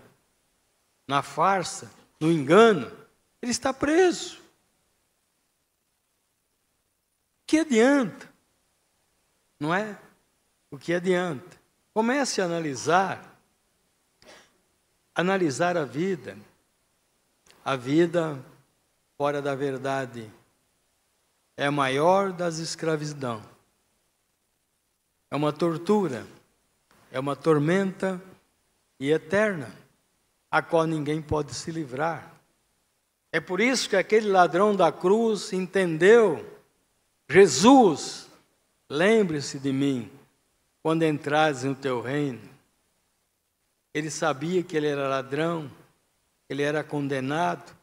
na 1.07 1.21
farsa, 1.21 1.91
no 2.19 2.31
engano, 2.31 2.91
ele 3.39 3.51
está 3.51 3.71
preso. 3.71 4.37
O 7.43 7.45
que 7.45 7.59
adianta? 7.59 8.33
Não 9.59 9.71
é? 9.71 9.95
O 10.71 10.77
que 10.79 10.91
adianta? 10.91 11.55
Comece 11.93 12.41
a 12.41 12.45
analisar, 12.45 13.34
analisar 15.15 15.77
a 15.77 15.85
vida, 15.85 16.37
a 17.63 17.75
vida 17.77 18.37
fora 19.17 19.41
da 19.41 19.55
verdade 19.55 20.29
é 21.55 21.65
a 21.65 21.71
maior 21.71 22.33
das 22.33 22.59
escravidão. 22.59 23.41
É 25.31 25.35
uma 25.35 25.53
tortura, 25.53 26.27
é 27.11 27.19
uma 27.19 27.35
tormenta 27.35 28.21
e 28.99 29.09
eterna, 29.11 29.73
a 30.51 30.61
qual 30.61 30.85
ninguém 30.85 31.21
pode 31.21 31.53
se 31.53 31.71
livrar. 31.71 32.33
É 33.31 33.39
por 33.39 33.59
isso 33.59 33.89
que 33.89 33.95
aquele 33.95 34.29
ladrão 34.29 34.75
da 34.75 34.91
cruz 34.91 35.51
entendeu: 35.53 36.45
Jesus, 37.29 38.29
lembre-se 38.89 39.59
de 39.59 39.71
mim 39.71 40.11
quando 40.83 41.03
entrares 41.03 41.63
no 41.63 41.73
teu 41.73 42.01
reino. 42.01 42.54
Ele 43.95 44.11
sabia 44.11 44.61
que 44.61 44.77
ele 44.77 44.87
era 44.87 45.07
ladrão, 45.07 45.71
ele 46.47 46.61
era 46.61 46.83
condenado 46.83 47.75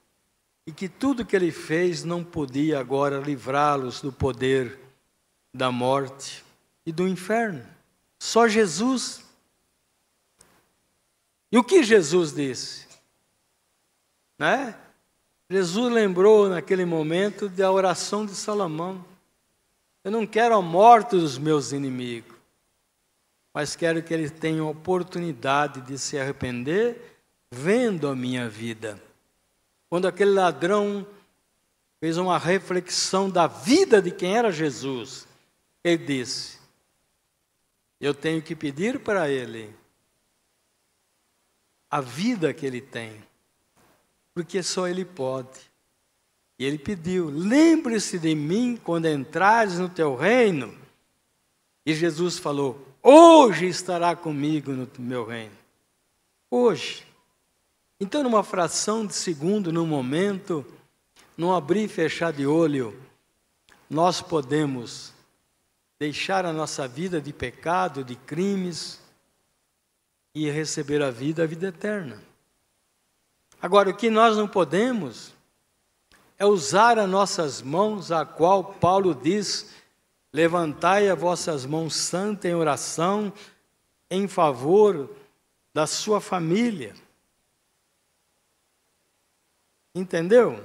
e 0.67 0.71
que 0.71 0.89
tudo 0.89 1.25
que 1.25 1.35
ele 1.35 1.51
fez 1.51 2.05
não 2.05 2.23
podia 2.23 2.79
agora 2.79 3.19
livrá-los 3.19 4.01
do 4.01 4.13
poder 4.13 4.79
da 5.53 5.73
morte 5.73 6.45
e 6.87 6.93
do 6.93 7.09
inferno. 7.09 7.67
Só 8.21 8.47
Jesus 8.47 9.23
e 11.53 11.59
o 11.59 11.63
que 11.63 11.83
Jesus 11.83 12.33
disse? 12.33 12.87
Né? 14.39 14.75
Jesus 15.51 15.93
lembrou 15.93 16.49
naquele 16.49 16.87
momento 16.87 17.47
da 17.47 17.71
oração 17.71 18.25
de 18.25 18.35
Salomão. 18.35 19.05
Eu 20.03 20.11
não 20.11 20.27
quero 20.27 20.55
a 20.55 20.63
morte 20.63 21.11
dos 21.11 21.37
meus 21.37 21.73
inimigos, 21.73 22.35
mas 23.53 23.77
quero 23.77 24.03
que 24.03 24.15
eles 24.15 24.31
tenham 24.31 24.69
oportunidade 24.69 25.81
de 25.83 25.99
se 25.99 26.19
arrepender 26.19 27.19
vendo 27.51 28.09
a 28.09 28.17
minha 28.17 28.49
vida. 28.49 29.01
Quando 29.91 30.09
aquele 30.09 30.31
ladrão 30.31 31.07
fez 32.01 32.17
uma 32.17 32.39
reflexão 32.39 33.29
da 33.29 33.47
vida 33.47 34.01
de 34.01 34.11
quem 34.11 34.37
era 34.37 34.51
Jesus, 34.51 35.29
ele 35.85 36.05
disse: 36.05 36.59
Eu 38.01 38.15
tenho 38.15 38.41
que 38.41 38.57
pedir 38.57 39.01
para 39.01 39.29
ele 39.29 39.75
a 41.91 42.01
vida 42.01 42.55
que 42.55 42.65
ele 42.65 42.81
tem, 42.81 43.23
porque 44.33 44.63
só 44.63 44.89
ele 44.89 45.05
pode. 45.05 45.71
E 46.59 46.65
ele 46.65 46.79
pediu: 46.79 47.29
lembre-se 47.29 48.19
de 48.19 48.35
mim 48.35 48.79
quando 48.83 49.07
entrares 49.07 49.79
no 49.79 49.91
teu 49.91 50.17
reino. 50.17 50.75
E 51.85 51.95
Jesus 51.95 52.39
falou: 52.39 52.92
hoje 53.03 53.67
estará 53.67 54.15
comigo 54.15 54.73
no 54.73 54.89
meu 54.99 55.27
reino. 55.27 55.57
Hoje. 56.51 57.07
Então, 57.99 58.23
numa 58.23 58.43
fração 58.43 59.07
de 59.07 59.15
segundo, 59.15 59.73
num 59.73 59.87
momento, 59.87 60.65
num 61.37 61.53
abrir 61.53 61.85
e 61.85 61.89
fechar 61.89 62.33
de 62.33 62.47
olho, 62.47 63.01
nós 63.89 64.21
podemos 64.21 65.13
deixar 65.99 66.45
a 66.45 66.53
nossa 66.53 66.89
vida 66.89 67.21
de 67.21 67.33
pecado, 67.33 68.03
de 68.03 68.17
crimes, 68.17 69.03
e 70.35 70.51
receber 70.51 71.03
a 71.03 71.11
vida, 71.11 71.43
a 71.43 71.47
vida 71.47 71.69
eterna. 71.69 72.23
Agora, 73.61 73.91
o 73.91 73.95
que 73.95 74.11
nós 74.11 74.37
não 74.37 74.49
podemos 74.49 75.33
é 76.39 76.47
usar 76.47 76.99
as 76.99 77.09
nossas 77.09 77.63
mãos, 77.63 78.11
a 78.11 78.25
qual 78.25 78.65
Paulo 78.65 79.15
diz: 79.15 79.71
levantai 80.33 81.09
as 81.09 81.19
vossas 81.19 81.67
mãos 81.67 81.95
santas 81.95 82.51
em 82.51 82.55
oração 82.55 83.33
em 84.11 84.27
favor 84.27 85.11
da 85.75 85.87
sua 85.87 86.21
família. 86.21 86.95
Entendeu? 89.95 90.65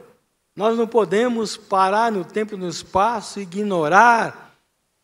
Nós 0.56 0.78
não 0.78 0.88
podemos 0.88 1.58
parar 1.58 2.12
no 2.12 2.26
tempo 2.26 2.56
e 2.56 2.58
no 2.58 2.68
espaço 2.68 3.40
e 3.40 3.44
ignorar 3.44 4.56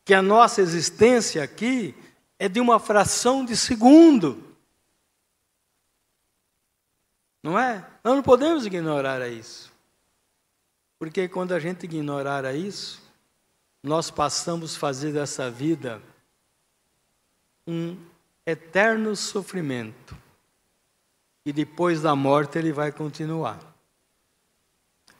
que 0.05 0.13
a 0.13 0.21
nossa 0.21 0.61
existência 0.61 1.43
aqui 1.43 1.95
é 2.39 2.49
de 2.49 2.59
uma 2.59 2.79
fração 2.79 3.45
de 3.45 3.55
segundo. 3.55 4.43
Não 7.41 7.59
é? 7.59 7.85
Nós 8.03 8.15
não 8.15 8.23
podemos 8.23 8.65
ignorar 8.65 9.27
isso. 9.27 9.71
Porque 10.97 11.27
quando 11.27 11.51
a 11.51 11.59
gente 11.59 11.83
ignorar 11.83 12.55
isso, 12.55 13.02
nós 13.83 14.09
passamos 14.09 14.75
a 14.75 14.79
fazer 14.79 15.11
dessa 15.11 15.51
vida 15.51 16.01
um 17.67 17.97
eterno 18.45 19.13
sofrimento. 19.13 20.17
E 21.45 21.51
depois 21.51 22.01
da 22.01 22.15
morte 22.15 22.57
ele 22.57 22.71
vai 22.71 22.93
continuar. 22.93 23.59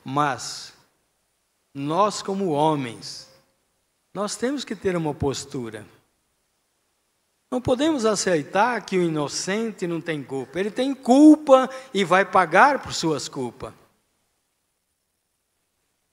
Mas 0.05 0.73
nós 1.73 2.21
como 2.21 2.51
homens, 2.51 3.29
nós 4.13 4.37
temos 4.37 4.63
que 4.63 4.75
ter 4.75 4.95
uma 4.95 5.13
postura. 5.13 5.85
Não 7.51 7.61
podemos 7.61 8.05
aceitar 8.05 8.83
que 8.85 8.97
o 8.97 9.03
inocente 9.03 9.85
não 9.85 9.99
tem 9.99 10.23
culpa. 10.23 10.59
Ele 10.59 10.71
tem 10.71 10.95
culpa 10.95 11.69
e 11.93 12.03
vai 12.05 12.23
pagar 12.23 12.81
por 12.81 12.93
suas 12.93 13.27
culpas. 13.27 13.73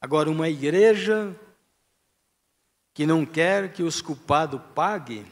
Agora, 0.01 0.31
uma 0.31 0.49
igreja 0.49 1.35
que 3.01 3.07
não 3.07 3.25
quer 3.25 3.73
que 3.73 3.83
os 3.83 4.03
culpados 4.03 4.61
paguem 4.75 5.25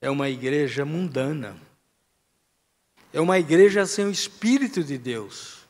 é 0.00 0.08
uma 0.08 0.28
igreja 0.28 0.84
mundana. 0.84 1.60
É 3.12 3.20
uma 3.20 3.40
igreja 3.40 3.84
sem 3.84 4.04
o 4.04 4.10
Espírito 4.12 4.84
de 4.84 4.96
Deus. 4.96 5.66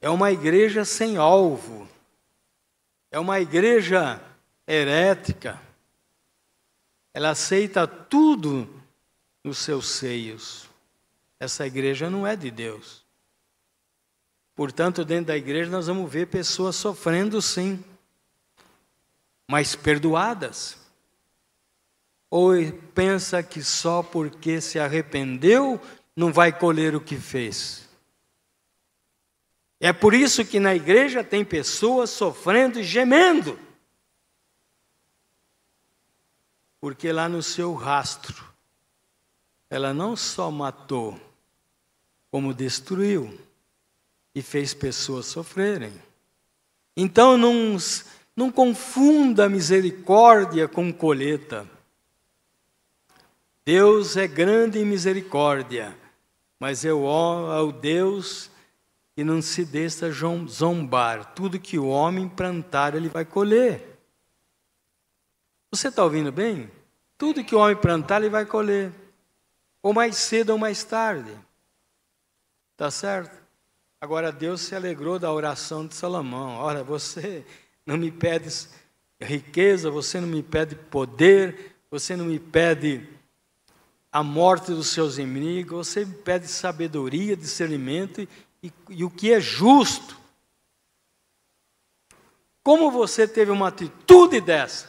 É 0.00 0.08
uma 0.08 0.32
igreja 0.32 0.86
sem 0.86 1.18
alvo. 1.18 1.86
É 3.10 3.18
uma 3.18 3.38
igreja 3.40 4.18
herética. 4.66 5.60
Ela 7.12 7.28
aceita 7.28 7.86
tudo 7.86 8.66
nos 9.44 9.58
seus 9.58 9.86
seios. 9.90 10.66
Essa 11.38 11.66
igreja 11.66 12.08
não 12.08 12.26
é 12.26 12.34
de 12.34 12.50
Deus. 12.50 13.04
Portanto, 14.54 15.04
dentro 15.04 15.26
da 15.26 15.36
igreja 15.36 15.70
nós 15.70 15.88
vamos 15.88 16.10
ver 16.10 16.28
pessoas 16.28 16.74
sofrendo 16.74 17.42
sim, 17.42 17.84
mas 19.48 19.74
perdoadas. 19.74 20.78
Ou 22.30 22.52
pensa 22.94 23.42
que 23.42 23.62
só 23.62 24.02
porque 24.02 24.60
se 24.60 24.78
arrependeu 24.78 25.80
não 26.16 26.32
vai 26.32 26.56
colher 26.56 26.94
o 26.94 27.00
que 27.00 27.16
fez. 27.16 27.88
É 29.78 29.92
por 29.92 30.14
isso 30.14 30.44
que 30.44 30.60
na 30.60 30.74
igreja 30.74 31.24
tem 31.24 31.44
pessoas 31.44 32.10
sofrendo 32.10 32.78
e 32.78 32.84
gemendo. 32.84 33.58
Porque 36.80 37.10
lá 37.12 37.28
no 37.28 37.42
seu 37.42 37.74
rastro, 37.74 38.52
ela 39.68 39.92
não 39.92 40.16
só 40.16 40.50
matou, 40.50 41.20
como 42.30 42.54
destruiu 42.54 43.38
e 44.34 44.40
fez 44.40 44.72
pessoas 44.72 45.26
sofrerem. 45.26 45.92
Então 46.96 47.36
não, 47.36 47.76
não 48.36 48.50
confunda 48.50 49.48
misericórdia 49.48 50.66
com 50.66 50.92
colheita. 50.92 51.68
Deus 53.64 54.16
é 54.16 54.26
grande 54.26 54.78
em 54.78 54.84
misericórdia, 54.84 55.96
mas 56.58 56.84
é 56.84 56.92
o, 56.92 57.06
é 57.52 57.60
o 57.60 57.70
Deus 57.70 58.50
e 59.16 59.22
não 59.22 59.40
se 59.42 59.64
deixa 59.64 60.10
zombar. 60.48 61.34
Tudo 61.34 61.60
que 61.60 61.78
o 61.78 61.86
homem 61.86 62.28
plantar, 62.28 62.94
ele 62.94 63.08
vai 63.08 63.24
colher. 63.24 63.98
Você 65.70 65.88
está 65.88 66.02
ouvindo 66.02 66.32
bem? 66.32 66.70
Tudo 67.16 67.44
que 67.44 67.54
o 67.54 67.58
homem 67.58 67.76
plantar, 67.76 68.20
ele 68.20 68.30
vai 68.30 68.44
colher. 68.44 68.92
Ou 69.82 69.92
mais 69.92 70.16
cedo 70.16 70.50
ou 70.50 70.58
mais 70.58 70.82
tarde. 70.82 71.32
Está 72.72 72.90
certo? 72.90 73.40
Agora, 74.00 74.32
Deus 74.32 74.62
se 74.62 74.74
alegrou 74.74 75.18
da 75.18 75.32
oração 75.32 75.86
de 75.86 75.94
Salomão. 75.94 76.56
Ora, 76.56 76.82
você 76.82 77.46
não 77.86 77.96
me 77.96 78.10
pede 78.10 78.48
riqueza, 79.20 79.90
você 79.90 80.20
não 80.20 80.28
me 80.28 80.42
pede 80.42 80.74
poder, 80.74 81.76
você 81.90 82.16
não 82.16 82.24
me 82.24 82.38
pede 82.38 83.08
a 84.10 84.22
morte 84.22 84.72
dos 84.72 84.88
seus 84.88 85.18
inimigos, 85.18 85.88
você 85.88 86.04
me 86.04 86.14
pede 86.14 86.48
sabedoria, 86.48 87.36
discernimento 87.36 88.20
e 88.20 88.28
e, 88.62 88.72
e 88.90 89.04
o 89.04 89.10
que 89.10 89.32
é 89.32 89.40
justo. 89.40 90.16
Como 92.62 92.90
você 92.90 93.26
teve 93.26 93.50
uma 93.50 93.68
atitude 93.68 94.40
dessa? 94.40 94.88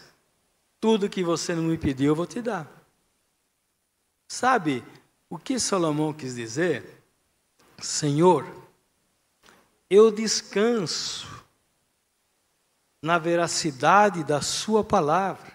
Tudo 0.80 1.10
que 1.10 1.24
você 1.24 1.56
não 1.56 1.64
me 1.64 1.78
pediu, 1.78 2.10
eu 2.10 2.16
vou 2.16 2.28
te 2.28 2.42
dar. 2.42 2.70
Sabe 4.28 4.84
o 5.30 5.40
que 5.40 5.60
Salomão 5.60 6.14
quis 6.14 6.36
dizer? 6.36 7.02
Senhor, 7.80 8.46
eu 9.90 10.12
descanso 10.12 11.43
na 13.04 13.20
veracidade 13.20 14.24
da 14.24 14.42
Sua 14.42 14.84
palavra, 14.84 15.54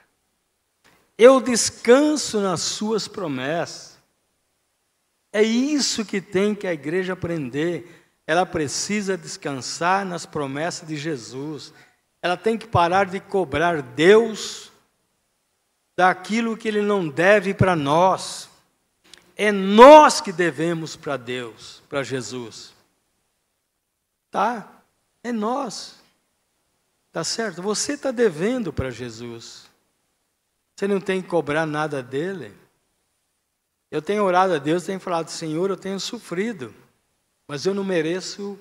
eu 1.18 1.40
descanso 1.40 2.40
nas 2.40 2.60
Suas 2.60 3.08
promessas. 3.08 3.98
É 5.32 5.42
isso 5.42 6.04
que 6.04 6.20
tem 6.20 6.54
que 6.54 6.68
a 6.68 6.72
igreja 6.72 7.14
aprender 7.14 7.98
ela 8.28 8.44
precisa 8.44 9.16
descansar 9.16 10.04
nas 10.04 10.26
promessas 10.26 10.86
de 10.86 10.98
Jesus. 10.98 11.72
Ela 12.20 12.36
tem 12.36 12.58
que 12.58 12.66
parar 12.66 13.06
de 13.06 13.20
cobrar 13.20 13.80
Deus 13.80 14.70
daquilo 15.96 16.54
que 16.54 16.68
Ele 16.68 16.82
não 16.82 17.08
deve 17.08 17.54
para 17.54 17.74
nós. 17.74 18.50
É 19.34 19.50
nós 19.50 20.20
que 20.20 20.30
devemos 20.30 20.94
para 20.94 21.16
Deus, 21.16 21.82
para 21.88 22.02
Jesus. 22.02 22.74
Tá? 24.30 24.82
É 25.22 25.32
nós. 25.32 25.97
Tá 27.18 27.24
certo? 27.24 27.60
Você 27.60 27.94
está 27.94 28.12
devendo 28.12 28.72
para 28.72 28.92
Jesus. 28.92 29.68
Você 30.76 30.86
não 30.86 31.00
tem 31.00 31.20
que 31.20 31.26
cobrar 31.26 31.66
nada 31.66 32.00
dele. 32.00 32.56
Eu 33.90 34.00
tenho 34.00 34.22
orado 34.22 34.54
a 34.54 34.58
Deus, 34.58 34.84
tenho 34.84 35.00
falado, 35.00 35.28
Senhor, 35.28 35.68
eu 35.68 35.76
tenho 35.76 35.98
sofrido. 35.98 36.72
Mas 37.48 37.66
eu 37.66 37.74
não 37.74 37.82
mereço 37.82 38.56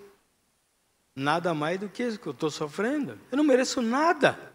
nada 1.15 1.53
mais 1.53 1.79
do 1.79 1.87
que 1.87 2.01
isso 2.01 2.17
que 2.17 2.25
eu 2.25 2.31
estou 2.31 2.49
sofrendo. 2.49 3.19
Eu 3.31 3.37
não 3.37 3.43
mereço 3.43 3.79
nada. 3.79 4.51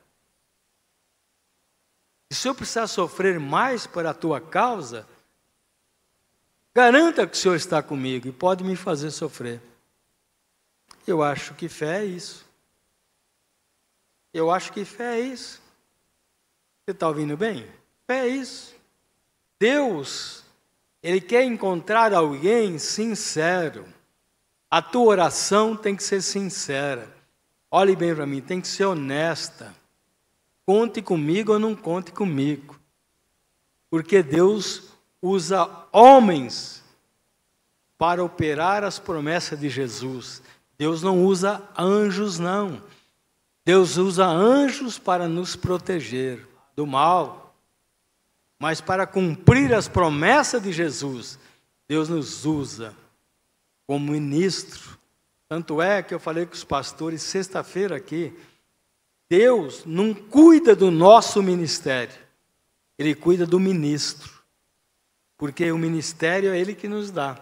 E 2.29 2.35
se 2.35 2.49
eu 2.49 2.57
precisar 2.57 2.89
sofrer 2.89 3.39
mais 3.39 3.87
para 3.87 4.11
a 4.11 4.15
tua 4.15 4.41
causa, 4.41 5.07
garanta 6.75 7.25
que 7.25 7.37
o 7.37 7.39
Senhor 7.39 7.55
está 7.55 7.81
comigo 7.81 8.27
e 8.27 8.33
pode 8.33 8.65
me 8.65 8.75
fazer 8.75 9.13
sofrer. 9.13 9.63
Eu 11.07 11.23
acho 11.23 11.55
que 11.55 11.69
fé 11.69 12.01
é 12.01 12.05
isso. 12.05 12.51
Eu 14.33 14.51
acho 14.51 14.73
que 14.73 14.85
fé 14.85 15.19
é 15.19 15.21
isso. 15.21 15.61
Você 16.85 16.93
está 16.93 17.09
ouvindo 17.09 17.37
bem? 17.37 17.67
Fé 18.07 18.27
é 18.27 18.29
isso. 18.29 18.75
Deus, 19.59 20.45
Ele 21.03 21.21
quer 21.21 21.45
encontrar 21.45 22.13
alguém 22.13 22.79
sincero 22.79 23.87
a 24.73 24.81
tua 24.81 25.03
oração 25.03 25.77
tem 25.77 25.95
que 25.95 26.03
ser 26.03 26.23
sincera. 26.23 27.15
Olhe 27.71 27.95
bem 27.95 28.15
para 28.15 28.25
mim, 28.25 28.41
tem 28.41 28.59
que 28.59 28.67
ser 28.67 28.87
honesta. 28.87 29.77
Conte 30.65 31.03
comigo 31.03 31.53
ou 31.53 31.59
não 31.59 31.75
conte 31.75 32.11
comigo. 32.11 32.81
Porque 33.91 34.23
Deus 34.23 34.85
usa 35.21 35.69
homens 35.93 36.83
para 37.99 38.25
operar 38.25 38.83
as 38.83 38.99
promessas 38.99 39.61
de 39.61 39.69
Jesus. 39.69 40.43
Deus 40.79 41.03
não 41.03 41.23
usa 41.23 41.63
anjos, 41.79 42.39
não. 42.39 42.83
Deus 43.65 43.97
usa 43.97 44.27
anjos 44.27 44.99
para 44.99 45.29
nos 45.29 45.55
proteger 45.55 46.47
do 46.75 46.87
mal. 46.87 47.57
Mas 48.59 48.81
para 48.81 49.07
cumprir 49.07 49.75
as 49.75 49.89
promessas 49.89 50.63
de 50.63 50.73
Jesus, 50.73 51.39
Deus 51.89 52.09
nos 52.09 52.45
usa 52.45 52.95
como 53.87 54.13
ministro. 54.13 54.99
Tanto 55.49 55.83
é 55.83 56.03
que 56.03 56.15
eu 56.15 56.21
falei 56.21 56.47
com 56.47 56.55
os 56.55 56.65
pastores 56.65 57.23
sexta-feira 57.23 57.97
aqui. 57.97 58.33
Deus 59.29 59.85
não 59.85 60.15
cuida 60.15 60.77
do 60.77 60.91
nosso 60.91 61.43
ministério, 61.43 62.15
Ele 62.99 63.15
cuida 63.15 63.47
do 63.47 63.59
ministro. 63.59 64.43
Porque 65.37 65.73
o 65.73 65.79
ministério 65.79 66.53
é 66.53 66.59
Ele 66.59 66.75
que 66.75 66.87
nos 66.87 67.11
dá. 67.11 67.39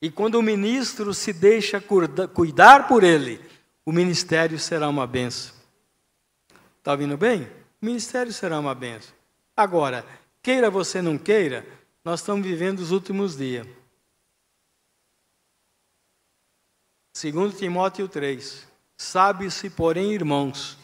E 0.00 0.10
quando 0.10 0.36
o 0.36 0.42
ministro 0.42 1.12
se 1.12 1.32
deixa 1.32 1.82
cuidar 2.32 2.88
por 2.88 3.04
Ele, 3.04 3.38
o 3.84 3.92
ministério 3.92 4.58
será 4.58 4.88
uma 4.88 5.06
benção. 5.06 5.54
Está 6.78 6.92
ouvindo 6.92 7.16
bem? 7.16 7.42
O 7.80 7.86
ministério 7.86 8.32
será 8.32 8.58
uma 8.58 8.74
benção. 8.74 9.14
Agora, 9.56 10.04
queira 10.42 10.70
você 10.70 11.02
não 11.02 11.18
queira, 11.18 11.66
nós 12.04 12.20
estamos 12.20 12.46
vivendo 12.46 12.80
os 12.80 12.90
últimos 12.90 13.36
dias. 13.36 13.66
Segundo 17.12 17.54
Timóteo 17.54 18.08
3, 18.08 18.66
sabe-se, 18.96 19.68
porém, 19.68 20.12
irmãos, 20.12 20.78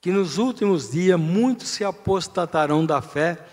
que 0.00 0.10
nos 0.10 0.38
últimos 0.38 0.90
dias 0.90 1.18
muitos 1.18 1.68
se 1.68 1.84
apostatarão 1.84 2.86
da 2.86 3.02
fé, 3.02 3.46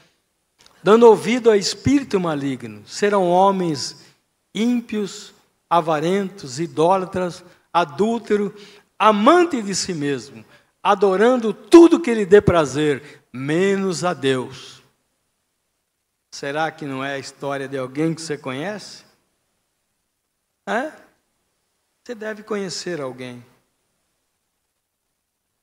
dando 0.84 1.08
ouvido 1.08 1.50
a 1.50 1.58
espírito 1.58 2.20
maligno. 2.20 2.88
Serão 2.88 3.30
homens 3.30 4.06
ímpios, 4.54 5.34
avarentos, 5.70 6.60
idólatras, 6.60 7.44
adúlteros, 7.74 8.54
amantes 9.02 9.66
de 9.66 9.74
si 9.74 9.96
mesmo, 9.96 10.46
adorando 10.84 11.56
tudo 11.56 12.00
que 12.00 12.14
lhe 12.14 12.24
dê 12.24 12.40
prazer, 12.40 13.24
menos 13.34 14.04
a 14.04 14.14
Deus. 14.14 14.84
Será 16.30 16.70
que 16.72 16.86
não 16.86 17.04
é 17.04 17.16
a 17.16 17.18
história 17.18 17.68
de 17.68 17.80
alguém 17.80 18.14
que 18.14 18.22
você 18.22 18.38
conhece? 18.38 19.04
É? 20.68 20.92
Você 22.04 22.14
deve 22.14 22.44
conhecer 22.44 23.02
alguém. 23.02 23.44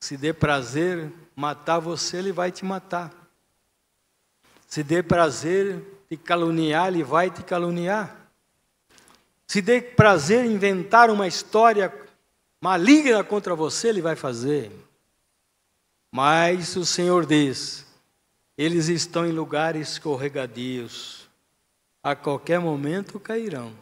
Se 0.00 0.16
dê 0.16 0.32
prazer 0.32 1.12
matar 1.36 1.78
você, 1.78 2.16
ele 2.16 2.32
vai 2.32 2.50
te 2.50 2.64
matar. 2.64 3.12
Se 4.66 4.82
dê 4.82 5.00
prazer 5.00 5.80
te 6.08 6.16
caluniar, 6.16 6.88
ele 6.88 7.04
vai 7.04 7.30
te 7.30 7.44
caluniar. 7.44 8.16
Se 9.46 9.62
dê 9.62 9.80
prazer 9.80 10.44
inventar 10.44 11.08
uma 11.08 11.28
história 11.28 12.07
maligna 12.60 13.22
contra 13.22 13.54
você, 13.54 13.88
ele 13.88 14.02
vai 14.02 14.16
fazer. 14.16 14.72
Mas 16.10 16.76
o 16.76 16.84
Senhor 16.84 17.26
diz: 17.26 17.86
eles 18.56 18.88
estão 18.88 19.26
em 19.26 19.32
lugares 19.32 19.92
escorregadios, 19.92 21.28
a 22.02 22.16
qualquer 22.16 22.58
momento 22.58 23.20
cairão. 23.20 23.72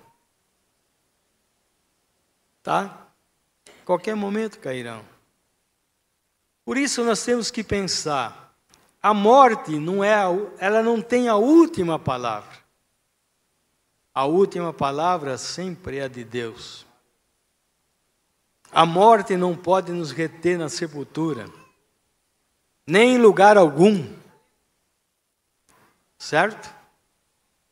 Tá? 2.63 3.09
Qualquer 3.85 4.17
momento 4.17 4.59
cairão. 4.59 5.05
Por 6.65 6.77
isso 6.77 7.05
nós 7.05 7.25
temos 7.25 7.51
que 7.51 7.63
pensar, 7.63 8.53
a 9.01 9.15
morte 9.15 9.79
não 9.79 10.03
é, 10.03 10.17
ela 10.59 10.83
não 10.83 11.01
tem 11.01 11.29
a 11.29 11.37
última 11.37 11.97
palavra. 11.97 12.59
A 14.13 14.25
última 14.25 14.73
palavra 14.73 15.39
sempre 15.39 15.99
é 15.99 16.05
a 16.05 16.09
de 16.09 16.25
Deus. 16.25 16.86
A 18.73 18.85
morte 18.85 19.37
não 19.37 19.57
pode 19.57 19.93
nos 19.93 20.11
reter 20.11 20.59
na 20.59 20.69
sepultura, 20.69 21.49
nem 22.87 23.15
em 23.15 23.19
lugar 23.19 23.57
algum. 23.57 24.15
Certo? 26.19 26.75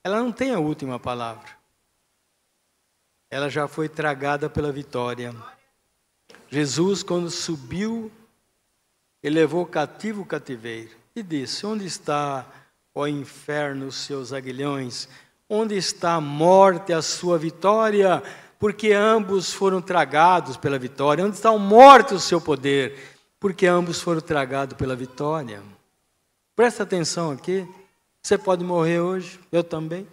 Ela 0.02 0.18
não 0.18 0.30
tem 0.30 0.52
a 0.52 0.59
última 0.59 0.98
palavra. 0.98 1.48
Ela 3.30 3.48
já 3.48 3.66
foi 3.66 3.88
tragada 3.88 4.48
pela 4.48 4.70
vitória. 4.70 5.35
Jesus, 6.50 7.02
quando 7.02 7.30
subiu, 7.30 8.12
ele 9.22 9.37
levou 9.37 9.66
cativo 9.66 10.22
o 10.22 10.26
cativeiro 10.26 10.94
e 11.16 11.22
disse: 11.22 11.66
Onde 11.66 11.87
está, 11.87 12.46
ó 12.94 13.07
inferno, 13.07 13.87
os 13.87 13.96
seus 13.96 14.33
aguilhões? 14.33 15.09
Onde 15.48 15.76
está 15.76 16.14
a 16.14 16.20
morte, 16.20 16.92
a 16.92 17.02
sua 17.02 17.38
vitória? 17.38 18.22
Porque 18.64 18.94
ambos 18.94 19.53
foram 19.53 19.83
tragados 19.83 20.57
pela 20.57 20.79
vitória. 20.79 21.22
Onde 21.22 21.37
está 21.37 21.50
a 21.50 21.59
morte, 21.59 22.14
o 22.14 22.18
seu 22.18 22.40
poder? 22.40 23.14
Porque 23.38 23.66
ambos 23.66 24.00
foram 24.00 24.22
tragados 24.22 24.74
pela 24.74 24.96
vitória. 24.96 25.62
Presta 26.57 26.83
atenção 26.83 27.31
aqui. 27.31 27.68
Você 28.22 28.38
pode 28.38 28.64
morrer 28.64 29.00
hoje, 29.00 29.38
eu 29.53 29.62
também. 29.62 30.09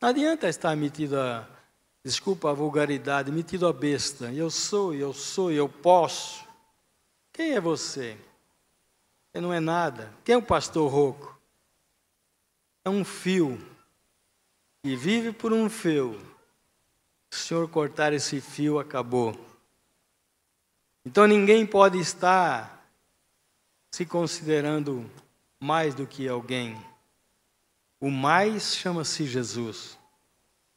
Não 0.00 0.10
adianta 0.10 0.48
estar 0.48 0.76
metido 0.76 1.18
a, 1.18 1.44
desculpa 2.04 2.50
a 2.50 2.54
vulgaridade, 2.54 3.32
metido 3.32 3.66
a 3.66 3.72
besta. 3.72 4.32
Eu 4.32 4.52
sou, 4.52 4.94
eu 4.94 5.12
sou, 5.12 5.50
eu 5.50 5.68
posso. 5.68 6.46
Quem 7.32 7.54
é 7.54 7.60
você? 7.60 8.16
Você 9.32 9.40
não 9.40 9.52
é 9.52 9.58
nada. 9.58 10.14
Quem 10.24 10.36
é 10.36 10.38
o 10.38 10.42
pastor 10.42 10.88
rouco? 10.88 11.36
É 12.84 12.88
um 12.88 13.04
fio 13.04 13.60
e 14.82 14.96
vive 14.96 15.32
por 15.32 15.52
um 15.52 15.68
fio. 15.68 16.20
O 17.30 17.34
senhor 17.34 17.68
cortar 17.68 18.12
esse 18.12 18.40
fio, 18.40 18.78
acabou. 18.78 19.38
Então 21.04 21.26
ninguém 21.26 21.66
pode 21.66 21.98
estar 21.98 22.84
se 23.90 24.04
considerando 24.04 25.10
mais 25.60 25.94
do 25.94 26.06
que 26.06 26.28
alguém. 26.28 26.76
O 28.00 28.10
mais 28.10 28.74
chama-se 28.74 29.26
Jesus. 29.26 29.98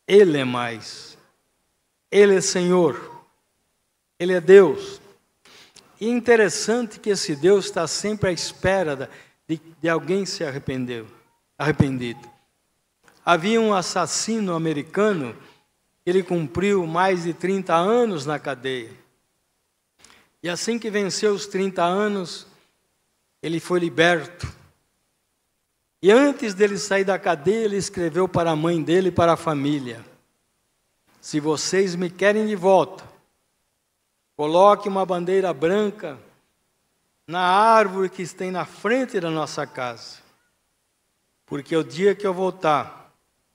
Ele 0.07 0.37
é 0.37 0.43
mais. 0.43 1.17
Ele 2.11 2.35
é 2.35 2.41
Senhor. 2.41 3.25
Ele 4.19 4.33
é 4.33 4.41
Deus. 4.41 5.01
E 5.99 6.09
interessante 6.09 6.99
que 6.99 7.09
esse 7.09 7.35
Deus 7.35 7.65
está 7.65 7.87
sempre 7.87 8.29
à 8.29 8.31
espera 8.31 9.09
de, 9.47 9.57
de 9.81 9.89
alguém 9.89 10.25
se 10.25 10.43
arrependeu, 10.43 11.07
arrependido. 11.57 12.32
Havia 13.25 13.59
um 13.59 13.73
assassino 13.73 14.53
americano, 14.53 15.35
ele 16.05 16.21
cumpriu 16.21 16.85
mais 16.85 17.23
de 17.23 17.33
30 17.33 17.73
anos 17.73 18.25
na 18.25 18.37
cadeia. 18.37 18.91
E 20.41 20.49
assim 20.49 20.77
que 20.77 20.89
venceu 20.89 21.33
os 21.33 21.47
30 21.47 21.81
anos, 21.81 22.45
ele 23.41 23.61
foi 23.61 23.79
liberto. 23.79 24.51
E 26.01 26.11
antes 26.11 26.53
dele 26.53 26.77
sair 26.77 27.05
da 27.05 27.17
cadeia, 27.17 27.63
ele 27.63 27.77
escreveu 27.77 28.27
para 28.27 28.51
a 28.51 28.55
mãe 28.55 28.83
dele 28.83 29.07
e 29.07 29.11
para 29.11 29.33
a 29.33 29.37
família: 29.37 30.03
Se 31.21 31.39
vocês 31.39 31.95
me 31.95 32.09
querem 32.09 32.45
de 32.45 32.57
volta, 32.57 33.05
coloque 34.35 34.89
uma 34.89 35.05
bandeira 35.05 35.53
branca 35.53 36.19
na 37.25 37.39
árvore 37.39 38.09
que 38.09 38.21
está 38.21 38.43
na 38.51 38.65
frente 38.65 39.17
da 39.19 39.31
nossa 39.31 39.65
casa. 39.65 40.17
Porque 41.45 41.73
o 41.73 41.83
dia 41.83 42.13
que 42.13 42.27
eu 42.27 42.33
voltar, 42.33 43.02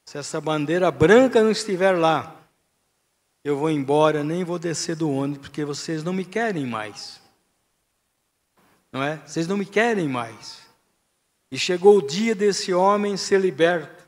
se 0.08 0.16
essa 0.16 0.40
bandeira 0.40 0.90
branca 0.90 1.42
não 1.42 1.50
estiver 1.50 1.92
lá, 1.92 2.34
eu 3.44 3.56
vou 3.56 3.70
embora, 3.70 4.24
nem 4.24 4.44
vou 4.44 4.58
descer 4.58 4.96
do 4.96 5.10
ônibus, 5.10 5.48
porque 5.48 5.64
vocês 5.64 6.02
não 6.02 6.12
me 6.12 6.24
querem 6.24 6.66
mais 6.66 7.20
não 8.92 9.02
é? 9.02 9.20
Vocês 9.24 9.46
não 9.46 9.56
me 9.56 9.66
querem 9.66 10.08
mais. 10.08 10.66
E 11.50 11.58
chegou 11.58 11.98
o 11.98 12.06
dia 12.06 12.34
desse 12.34 12.72
homem 12.72 13.16
ser 13.16 13.40
liberto. 13.40 14.06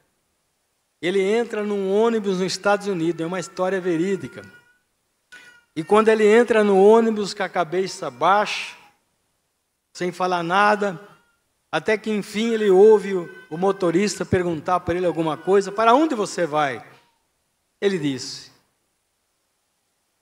Ele 1.01 1.21
entra 1.21 1.63
num 1.63 1.91
ônibus 1.91 2.39
nos 2.39 2.53
Estados 2.53 2.87
Unidos, 2.87 3.23
é 3.23 3.27
uma 3.27 3.41
história 3.41 3.81
verídica. 3.81 4.43
E 5.75 5.83
quando 5.83 6.09
ele 6.09 6.27
entra 6.27 6.63
no 6.63 6.83
ônibus 6.83 7.33
com 7.33 7.43
a 7.43 7.49
cabeça 7.49 8.11
baixa, 8.11 8.77
sem 9.93 10.13
falar 10.13 10.43
nada, 10.43 11.01
até 11.71 11.97
que 11.97 12.11
enfim 12.11 12.53
ele 12.53 12.71
ouve 12.71 13.15
o 13.49 13.57
motorista 13.57 14.25
perguntar 14.25 14.81
para 14.81 14.97
ele 14.97 15.07
alguma 15.07 15.37
coisa: 15.37 15.71
Para 15.71 15.95
onde 15.95 16.15
você 16.15 16.47
vai? 16.47 16.85
Ele 17.81 17.99
disse: 17.99 18.51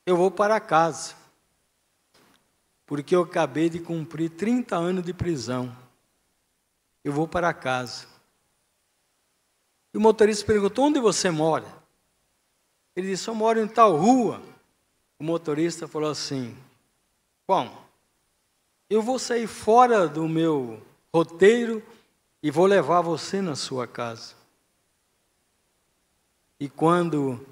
Eu 0.07 0.17
vou 0.17 0.31
para 0.31 0.61
casa 0.61 1.19
porque 2.89 3.15
eu 3.15 3.21
acabei 3.21 3.69
de 3.69 3.79
cumprir 3.79 4.31
30 4.31 4.75
anos 4.75 5.05
de 5.05 5.13
prisão. 5.13 5.77
Eu 7.05 7.13
vou 7.13 7.29
para 7.29 7.53
casa. 7.53 8.07
E 9.93 9.99
o 9.99 10.01
motorista 10.01 10.47
perguntou: 10.47 10.87
onde 10.87 10.99
você 10.99 11.31
mora? 11.31 11.67
Ele 12.97 13.09
disse: 13.09 13.29
eu 13.29 13.35
moro 13.35 13.61
em 13.61 13.69
tal 13.69 13.95
rua. 13.95 14.43
O 15.19 15.25
motorista 15.25 15.87
falou 15.87 16.11
assim: 16.11 16.57
Bom, 17.47 17.85
eu 18.89 19.03
vou 19.03 19.19
sair 19.19 19.47
fora 19.47 20.09
do 20.09 20.27
meu 20.27 20.83
roteiro 21.19 21.83
e 22.43 22.51
vou 22.51 22.67
levar 22.67 23.01
você 23.01 23.43
na 23.43 23.57
sua 23.57 23.87
casa. 23.87 24.35
E 26.61 26.69
quando 26.69 27.45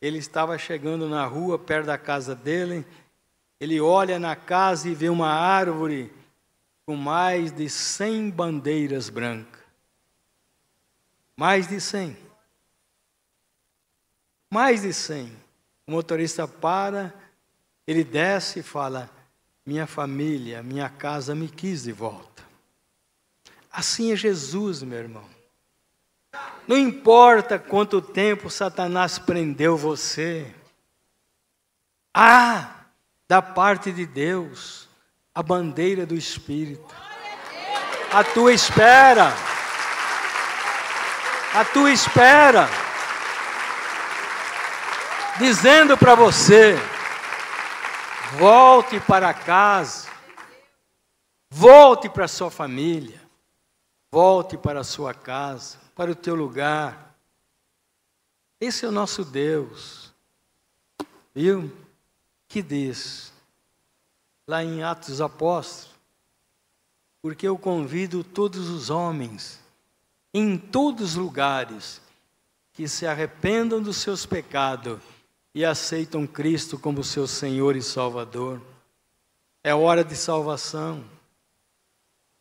ele 0.00 0.18
estava 0.18 0.56
chegando 0.58 1.08
na 1.08 1.24
rua, 1.26 1.58
perto 1.58 1.86
da 1.86 1.98
casa 1.98 2.34
dele, 2.34 2.86
ele 3.60 3.80
olha 3.80 4.18
na 4.18 4.36
casa 4.36 4.88
e 4.88 4.94
vê 4.94 5.08
uma 5.08 5.30
árvore 5.30 6.12
com 6.86 6.96
mais 6.96 7.50
de 7.50 7.68
cem 7.68 8.30
bandeiras 8.30 9.08
brancas. 9.08 9.62
Mais 11.36 11.66
de 11.66 11.80
cem. 11.80 12.16
Mais 14.50 14.82
de 14.82 14.92
cem. 14.92 15.32
O 15.86 15.92
motorista 15.92 16.46
para, 16.46 17.12
ele 17.86 18.04
desce 18.04 18.60
e 18.60 18.62
fala: 18.62 19.10
Minha 19.66 19.86
família, 19.86 20.62
minha 20.62 20.88
casa 20.88 21.34
me 21.34 21.48
quis 21.48 21.82
de 21.84 21.92
volta. 21.92 22.33
Assim 23.74 24.12
é 24.12 24.16
Jesus, 24.16 24.82
meu 24.82 24.98
irmão. 24.98 25.28
Não 26.66 26.78
importa 26.78 27.58
quanto 27.58 28.00
tempo 28.00 28.48
Satanás 28.48 29.18
prendeu 29.18 29.76
você. 29.76 30.54
Ah! 32.14 32.74
da 33.28 33.40
parte 33.40 33.90
de 33.90 34.06
Deus, 34.06 34.88
a 35.34 35.42
bandeira 35.42 36.06
do 36.06 36.14
Espírito. 36.14 36.94
A 38.12 38.22
tua 38.22 38.52
espera. 38.52 39.32
A 41.54 41.64
tua 41.64 41.90
espera. 41.90 42.68
Dizendo 45.38 45.96
para 45.98 46.14
você: 46.14 46.78
volte 48.38 49.00
para 49.00 49.34
casa. 49.34 50.08
Volte 51.50 52.08
para 52.08 52.28
sua 52.28 52.50
família. 52.50 53.20
Volte 54.14 54.56
para 54.56 54.78
a 54.78 54.84
sua 54.84 55.12
casa, 55.12 55.76
para 55.92 56.12
o 56.12 56.14
teu 56.14 56.36
lugar. 56.36 57.18
Esse 58.60 58.84
é 58.84 58.88
o 58.88 58.92
nosso 58.92 59.24
Deus. 59.24 60.14
Viu? 61.34 61.68
que 62.46 62.62
diz: 62.62 63.32
lá 64.46 64.62
em 64.62 64.84
Atos 64.84 65.08
dos 65.08 65.20
Apóstolos, 65.20 65.96
porque 67.20 67.48
eu 67.48 67.58
convido 67.58 68.22
todos 68.22 68.68
os 68.68 68.88
homens, 68.88 69.58
em 70.32 70.56
todos 70.56 71.10
os 71.10 71.14
lugares, 71.16 72.00
que 72.72 72.86
se 72.86 73.08
arrependam 73.08 73.82
dos 73.82 73.96
seus 73.96 74.24
pecados 74.24 75.00
e 75.52 75.64
aceitam 75.64 76.24
Cristo 76.24 76.78
como 76.78 77.02
seu 77.02 77.26
Senhor 77.26 77.74
e 77.74 77.82
Salvador. 77.82 78.62
É 79.64 79.74
hora 79.74 80.04
de 80.04 80.14
salvação. 80.14 81.13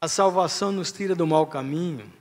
A 0.03 0.07
salvação 0.09 0.69
nos 0.69 0.91
tira 0.91 1.15
do 1.15 1.25
mau 1.25 1.47
caminho, 1.47 2.11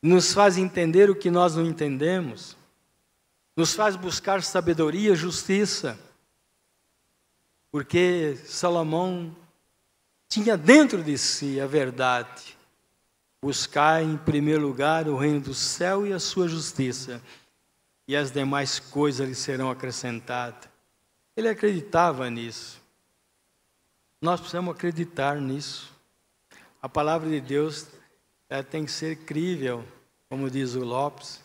nos 0.00 0.32
faz 0.32 0.56
entender 0.56 1.10
o 1.10 1.14
que 1.14 1.30
nós 1.30 1.54
não 1.54 1.66
entendemos, 1.66 2.56
nos 3.54 3.74
faz 3.74 3.94
buscar 3.94 4.42
sabedoria, 4.42 5.14
justiça, 5.14 6.00
porque 7.70 8.38
Salomão 8.46 9.36
tinha 10.30 10.56
dentro 10.56 11.04
de 11.04 11.18
si 11.18 11.60
a 11.60 11.66
verdade. 11.66 12.56
Buscar 13.42 14.02
em 14.02 14.16
primeiro 14.16 14.62
lugar 14.62 15.08
o 15.08 15.18
reino 15.18 15.40
do 15.40 15.52
céu 15.52 16.06
e 16.06 16.12
a 16.14 16.18
sua 16.18 16.48
justiça, 16.48 17.20
e 18.08 18.16
as 18.16 18.32
demais 18.32 18.78
coisas 18.78 19.28
lhe 19.28 19.34
serão 19.34 19.70
acrescentadas. 19.70 20.70
Ele 21.36 21.50
acreditava 21.50 22.30
nisso. 22.30 22.80
Nós 24.22 24.40
precisamos 24.40 24.74
acreditar 24.74 25.38
nisso. 25.38 25.97
A 26.80 26.88
palavra 26.88 27.28
de 27.28 27.40
Deus 27.40 27.88
tem 28.70 28.84
que 28.84 28.90
ser 28.92 29.24
crível, 29.24 29.84
como 30.28 30.50
diz 30.50 30.74
o 30.74 30.84
Lopes. 30.84 31.42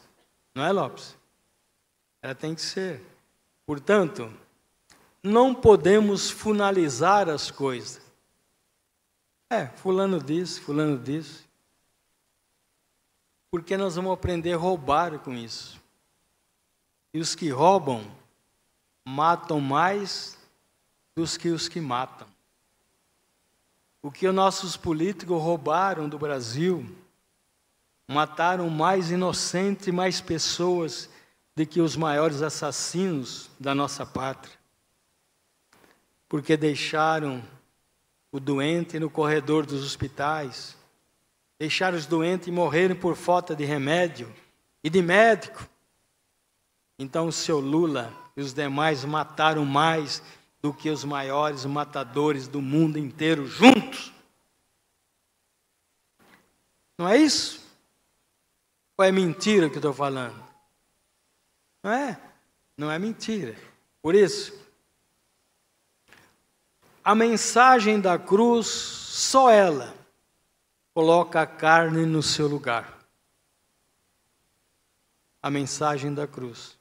Não 0.53 0.63
é, 0.63 0.71
Lopes? 0.71 1.15
Ela 2.21 2.35
tem 2.35 2.53
que 2.53 2.61
ser. 2.61 3.01
Portanto, 3.65 4.31
não 5.21 5.55
podemos 5.55 6.29
finalizar 6.29 7.29
as 7.29 7.49
coisas. 7.49 8.01
É, 9.49 9.67
fulano 9.67 10.21
disse, 10.21 10.61
fulano 10.61 10.97
disse. 10.97 11.43
Porque 13.49 13.77
nós 13.77 13.95
vamos 13.95 14.13
aprender 14.13 14.53
a 14.53 14.57
roubar 14.57 15.19
com 15.19 15.33
isso. 15.33 15.81
E 17.13 17.19
os 17.19 17.35
que 17.35 17.49
roubam 17.49 18.03
matam 19.05 19.59
mais 19.59 20.37
dos 21.15 21.37
que 21.37 21.49
os 21.49 21.67
que 21.67 21.79
matam. 21.79 22.27
O 24.03 24.11
que 24.11 24.27
os 24.27 24.35
nossos 24.35 24.75
políticos 24.75 25.41
roubaram 25.41 26.09
do 26.09 26.19
Brasil, 26.19 26.85
mataram 28.05 28.69
mais 28.69 29.09
inocentes, 29.09 29.87
mais 29.93 30.19
pessoas 30.19 31.09
do 31.55 31.65
que 31.65 31.79
os 31.79 31.95
maiores 31.95 32.41
assassinos 32.41 33.49
da 33.57 33.73
nossa 33.73 34.05
pátria. 34.05 34.57
Porque 36.27 36.57
deixaram 36.57 37.41
o 38.29 38.41
doente 38.41 38.99
no 38.99 39.09
corredor 39.09 39.65
dos 39.65 39.85
hospitais, 39.85 40.75
deixaram 41.57 41.97
os 41.97 42.05
doentes 42.05 42.53
morrerem 42.53 42.97
por 42.97 43.15
falta 43.15 43.55
de 43.55 43.63
remédio 43.63 44.29
e 44.83 44.89
de 44.89 45.01
médico. 45.01 45.65
Então 46.99 47.27
o 47.27 47.31
seu 47.31 47.61
Lula 47.61 48.11
e 48.35 48.41
os 48.41 48.53
demais 48.53 49.05
mataram 49.05 49.63
mais 49.63 50.21
do 50.63 50.73
que 50.73 50.89
os 50.89 51.03
maiores 51.03 51.65
matadores 51.65 52.47
do 52.47 52.61
mundo 52.61 52.97
inteiro 52.97 53.45
juntos. 53.45 54.13
Não 56.97 57.05
é 57.05 57.17
isso? 57.17 57.61
Ou 58.97 59.03
é 59.03 59.11
mentira 59.11 59.69
que 59.69 59.75
estou 59.75 59.93
falando? 59.93 60.41
Não 61.83 61.91
é? 61.91 62.17
Não 62.77 62.89
é 62.89 62.97
mentira. 62.97 63.57
Por 64.01 64.15
isso, 64.15 64.57
a 67.03 67.13
mensagem 67.13 67.99
da 67.99 68.17
cruz, 68.17 68.67
só 68.67 69.49
ela 69.49 69.93
coloca 70.93 71.41
a 71.41 71.47
carne 71.47 72.05
no 72.05 72.23
seu 72.23 72.47
lugar. 72.47 72.99
A 75.41 75.51
mensagem 75.51 76.13
da 76.13 76.25
cruz. 76.25 76.77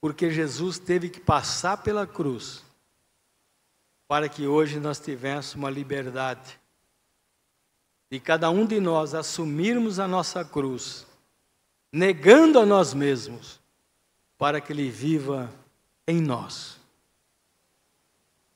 Porque 0.00 0.28
Jesus 0.28 0.80
teve 0.80 1.08
que 1.08 1.20
passar 1.20 1.76
pela 1.76 2.04
cruz 2.04 2.68
para 4.10 4.28
que 4.28 4.44
hoje 4.44 4.80
nós 4.80 4.98
tivéssemos 4.98 5.54
uma 5.54 5.70
liberdade 5.70 6.58
de 8.10 8.18
cada 8.18 8.50
um 8.50 8.66
de 8.66 8.80
nós 8.80 9.14
assumirmos 9.14 10.00
a 10.00 10.08
nossa 10.08 10.44
cruz, 10.44 11.06
negando 11.92 12.58
a 12.58 12.66
nós 12.66 12.92
mesmos, 12.92 13.60
para 14.36 14.60
que 14.60 14.72
Ele 14.72 14.90
viva 14.90 15.48
em 16.08 16.20
nós. 16.20 16.76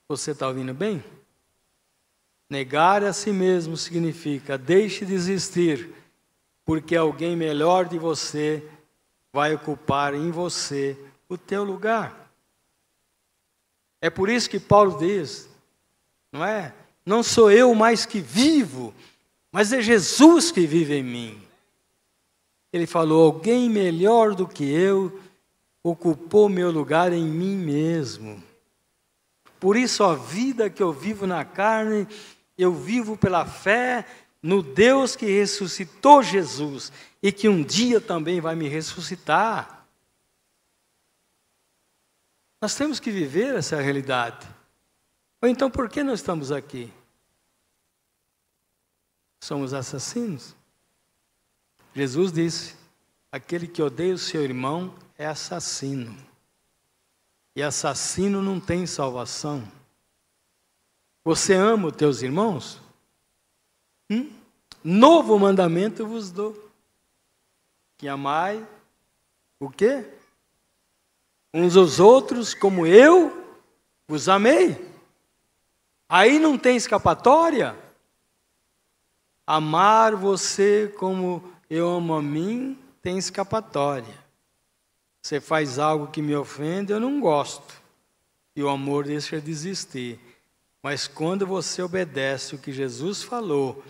Você 0.09 0.33
está 0.33 0.49
ouvindo 0.49 0.75
bem? 0.75 1.05
Negar 2.51 3.05
a 3.05 3.13
si 3.13 3.31
mesmo 3.31 3.77
significa 3.77 4.59
deixe 4.59 5.07
de 5.07 5.15
existir, 5.15 5.95
porque 6.65 6.97
alguém 6.97 7.37
melhor 7.37 7.85
de 7.85 7.97
você 7.97 8.69
vai 9.33 9.55
ocupar 9.55 10.15
em 10.15 10.33
você 10.33 10.99
o 11.29 11.39
teu 11.39 11.63
lugar. 11.63 12.24
É 14.05 14.11
por 14.11 14.29
isso 14.29 14.51
que 14.51 14.61
Paulo 14.61 14.99
diz, 14.99 15.49
não 16.31 16.45
é? 16.45 16.75
Não 17.07 17.23
sou 17.23 17.51
eu 17.51 17.75
mais 17.75 18.05
que 18.05 18.21
vivo, 18.21 18.93
mas 19.51 19.73
é 19.73 19.81
Jesus 19.81 20.53
que 20.53 20.67
vive 20.67 20.97
em 20.97 21.03
mim. 21.03 21.43
Ele 22.71 22.87
falou: 22.87 23.25
alguém 23.25 23.71
melhor 23.71 24.35
do 24.35 24.47
que 24.47 24.63
eu 24.63 25.19
ocupou 25.83 26.51
meu 26.51 26.71
lugar 26.71 27.15
em 27.15 27.25
mim 27.25 27.57
mesmo. 27.57 28.45
Por 29.59 29.75
isso, 29.75 30.05
a 30.05 30.15
vida 30.15 30.69
que 30.69 30.83
eu 30.83 30.93
vivo 30.93 31.27
na 31.27 31.43
carne, 31.43 32.07
eu 32.59 32.75
vivo 32.75 33.17
pela 33.17 33.47
fé 33.47 34.05
no 34.43 34.63
Deus 34.63 35.17
que 35.17 35.25
ressuscitou 35.25 36.23
Jesus 36.23 36.93
e 37.23 37.33
que 37.33 37.49
um 37.49 37.63
dia 37.63 38.03
também 38.03 38.39
vai 38.39 38.55
me 38.55 38.69
ressuscitar. 38.69 39.74
Nós 42.65 42.75
temos 42.75 42.99
que 42.99 43.11
viver 43.11 43.55
essa 43.57 43.79
realidade. 43.79 44.49
Ou 45.43 45.47
então, 45.47 45.71
por 45.71 45.87
que 45.87 46.03
nós 46.03 46.21
estamos 46.21 46.51
aqui? 46.51 46.91
Somos 49.39 49.75
assassinos? 49.75 50.57
Jesus 51.95 52.33
disse: 52.33 52.75
aquele 53.31 53.69
que 53.69 53.83
odeia 53.83 54.15
o 54.15 54.19
seu 54.19 54.43
irmão 54.43 54.95
é 55.19 55.27
assassino. 55.27 56.17
E 57.55 57.63
assassino 57.63 58.41
não 58.41 58.59
tem 58.59 58.87
salvação. 58.87 59.71
Você 61.23 61.53
ama 61.53 61.89
os 61.89 61.97
teus 61.97 62.23
irmãos? 62.23 62.81
Hum? 64.11 64.33
Novo 64.83 65.39
mandamento 65.39 66.07
vos 66.07 66.31
dou. 66.31 66.73
Que 67.99 68.09
amai 68.09 68.67
o 69.61 69.69
quê? 69.69 70.14
Uns 71.55 71.77
aos 71.77 72.01
outros 72.01 72.53
como 72.53 72.85
eu 72.85 73.45
vos 74.09 74.29
amei. 74.29 74.77
Aí 76.09 76.41
não 76.41 76.59
tem 76.59 76.77
escapatória. 76.77 77.77
Amar 79.47 80.17
você 80.17 80.93
como 80.99 81.45
eu 81.71 81.89
amo 81.89 82.15
a 82.15 82.21
mim 82.21 82.77
tem 83.01 83.17
escapatória. 83.17 84.25
Você 85.23 85.41
faz 85.41 85.79
algo 85.79 86.09
que 86.09 86.21
me 86.21 86.35
ofende, 86.35 86.93
eu 86.93 86.99
não 86.99 87.21
gosto. 87.21 87.73
E 88.57 88.63
o 88.63 88.69
amor 88.69 89.05
deixa 89.05 89.41
de 89.41 89.51
existir. 89.51 90.19
Mas 90.83 91.07
quando 91.07 91.47
você 91.47 91.83
obedece 91.83 92.57
o 92.57 92.59
que 92.59 92.73
Jesus 92.73 93.23
falou, 93.23 93.83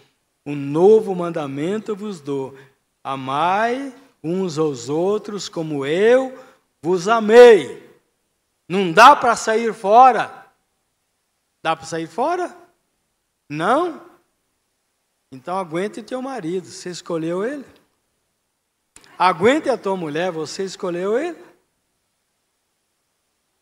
um 0.44 0.54
novo 0.54 1.14
mandamento 1.14 1.96
vos 1.96 2.20
dou: 2.20 2.56
amai 3.02 3.92
uns 4.22 4.58
aos 4.58 4.88
outros 4.88 5.48
como 5.48 5.86
eu 5.86 6.38
vos 6.84 7.08
amei. 7.08 7.82
Não 8.68 8.92
dá 8.92 9.16
para 9.16 9.34
sair 9.34 9.72
fora. 9.72 10.46
Dá 11.62 11.74
para 11.74 11.86
sair 11.86 12.06
fora? 12.06 12.54
Não? 13.48 14.04
Então 15.32 15.56
aguente 15.56 16.02
teu 16.02 16.20
marido, 16.20 16.66
você 16.66 16.90
escolheu 16.90 17.42
ele. 17.42 17.64
Aguente 19.18 19.70
a 19.70 19.78
tua 19.78 19.96
mulher, 19.96 20.30
você 20.30 20.62
escolheu 20.62 21.18
ele. 21.18 21.42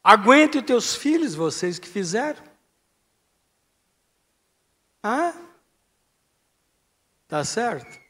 Aguente 0.03 0.59
os 0.59 0.65
teus 0.65 0.97
filhos, 0.97 1.37
vocês 1.37 1.79
que 1.79 1.89
fizeram. 1.89 2.43
Ah? 5.01 5.33
Tá 7.29 7.45
certo? 7.45 8.01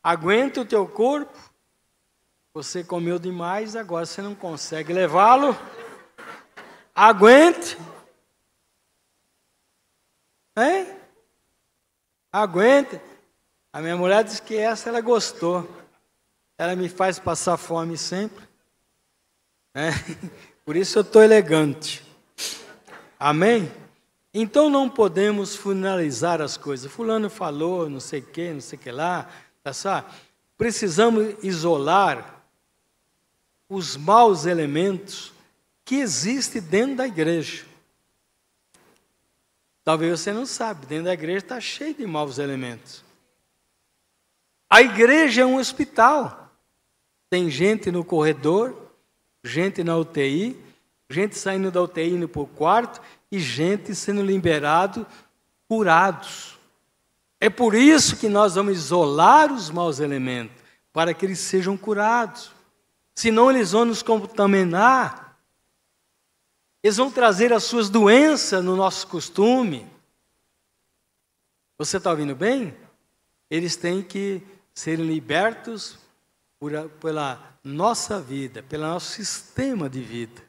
Aguente 0.00 0.60
o 0.60 0.64
teu 0.64 0.86
corpo. 0.86 1.36
Você 2.56 2.82
comeu 2.82 3.18
demais, 3.18 3.76
agora 3.76 4.06
você 4.06 4.22
não 4.22 4.34
consegue 4.34 4.90
levá-lo. 4.90 5.54
Aguente. 6.94 7.76
Hein? 10.56 10.86
Aguente. 12.32 12.98
A 13.70 13.82
minha 13.82 13.94
mulher 13.94 14.24
disse 14.24 14.40
que 14.40 14.56
essa 14.56 14.88
ela 14.88 15.02
gostou. 15.02 15.68
Ela 16.56 16.74
me 16.74 16.88
faz 16.88 17.18
passar 17.18 17.58
fome 17.58 17.98
sempre. 17.98 18.48
É. 19.74 19.90
Por 20.64 20.76
isso 20.76 20.96
eu 20.96 21.02
estou 21.02 21.22
elegante. 21.22 22.02
Amém? 23.20 23.70
Então 24.32 24.70
não 24.70 24.88
podemos 24.88 25.54
finalizar 25.54 26.40
as 26.40 26.56
coisas. 26.56 26.90
Fulano 26.90 27.28
falou, 27.28 27.90
não 27.90 28.00
sei 28.00 28.20
o 28.20 28.26
que, 28.26 28.50
não 28.50 28.62
sei 28.62 28.78
o 28.78 28.80
que 28.80 28.90
lá, 28.90 29.28
tá 29.62 29.74
só? 29.74 30.02
Precisamos 30.56 31.34
isolar 31.44 32.35
os 33.68 33.96
maus 33.96 34.46
elementos 34.46 35.32
que 35.84 35.96
existem 35.96 36.60
dentro 36.62 36.96
da 36.96 37.06
igreja. 37.06 37.64
Talvez 39.84 40.20
você 40.20 40.32
não 40.32 40.44
sabe, 40.44 40.86
dentro 40.86 41.04
da 41.04 41.14
igreja 41.14 41.38
está 41.38 41.60
cheio 41.60 41.94
de 41.94 42.06
maus 42.06 42.38
elementos. 42.38 43.04
A 44.68 44.82
igreja 44.82 45.42
é 45.42 45.46
um 45.46 45.58
hospital. 45.58 46.50
Tem 47.30 47.48
gente 47.48 47.90
no 47.90 48.04
corredor, 48.04 48.90
gente 49.44 49.84
na 49.84 49.96
UTI, 49.96 50.60
gente 51.08 51.38
saindo 51.38 51.70
da 51.70 51.80
UTI 51.82 52.10
indo 52.10 52.28
para 52.28 52.42
o 52.42 52.46
quarto 52.46 53.00
e 53.30 53.38
gente 53.38 53.94
sendo 53.94 54.22
liberado, 54.22 55.06
curados. 55.68 56.58
É 57.40 57.48
por 57.48 57.74
isso 57.74 58.16
que 58.16 58.28
nós 58.28 58.54
vamos 58.54 58.76
isolar 58.76 59.52
os 59.52 59.70
maus 59.70 60.00
elementos, 60.00 60.56
para 60.92 61.14
que 61.14 61.26
eles 61.26 61.38
sejam 61.38 61.76
curados. 61.76 62.55
Senão 63.16 63.50
eles 63.50 63.72
vão 63.72 63.86
nos 63.86 64.02
contaminar. 64.02 65.40
Eles 66.82 66.98
vão 66.98 67.10
trazer 67.10 67.50
as 67.50 67.64
suas 67.64 67.88
doenças 67.88 68.62
no 68.62 68.76
nosso 68.76 69.08
costume. 69.08 69.90
Você 71.78 71.96
está 71.96 72.10
ouvindo 72.10 72.36
bem? 72.36 72.76
Eles 73.50 73.74
têm 73.74 74.02
que 74.02 74.42
serem 74.74 75.06
libertos 75.06 75.98
por, 76.60 76.70
pela 77.00 77.58
nossa 77.64 78.20
vida, 78.20 78.62
pelo 78.62 78.84
nosso 78.84 79.12
sistema 79.12 79.88
de 79.88 80.02
vida, 80.02 80.42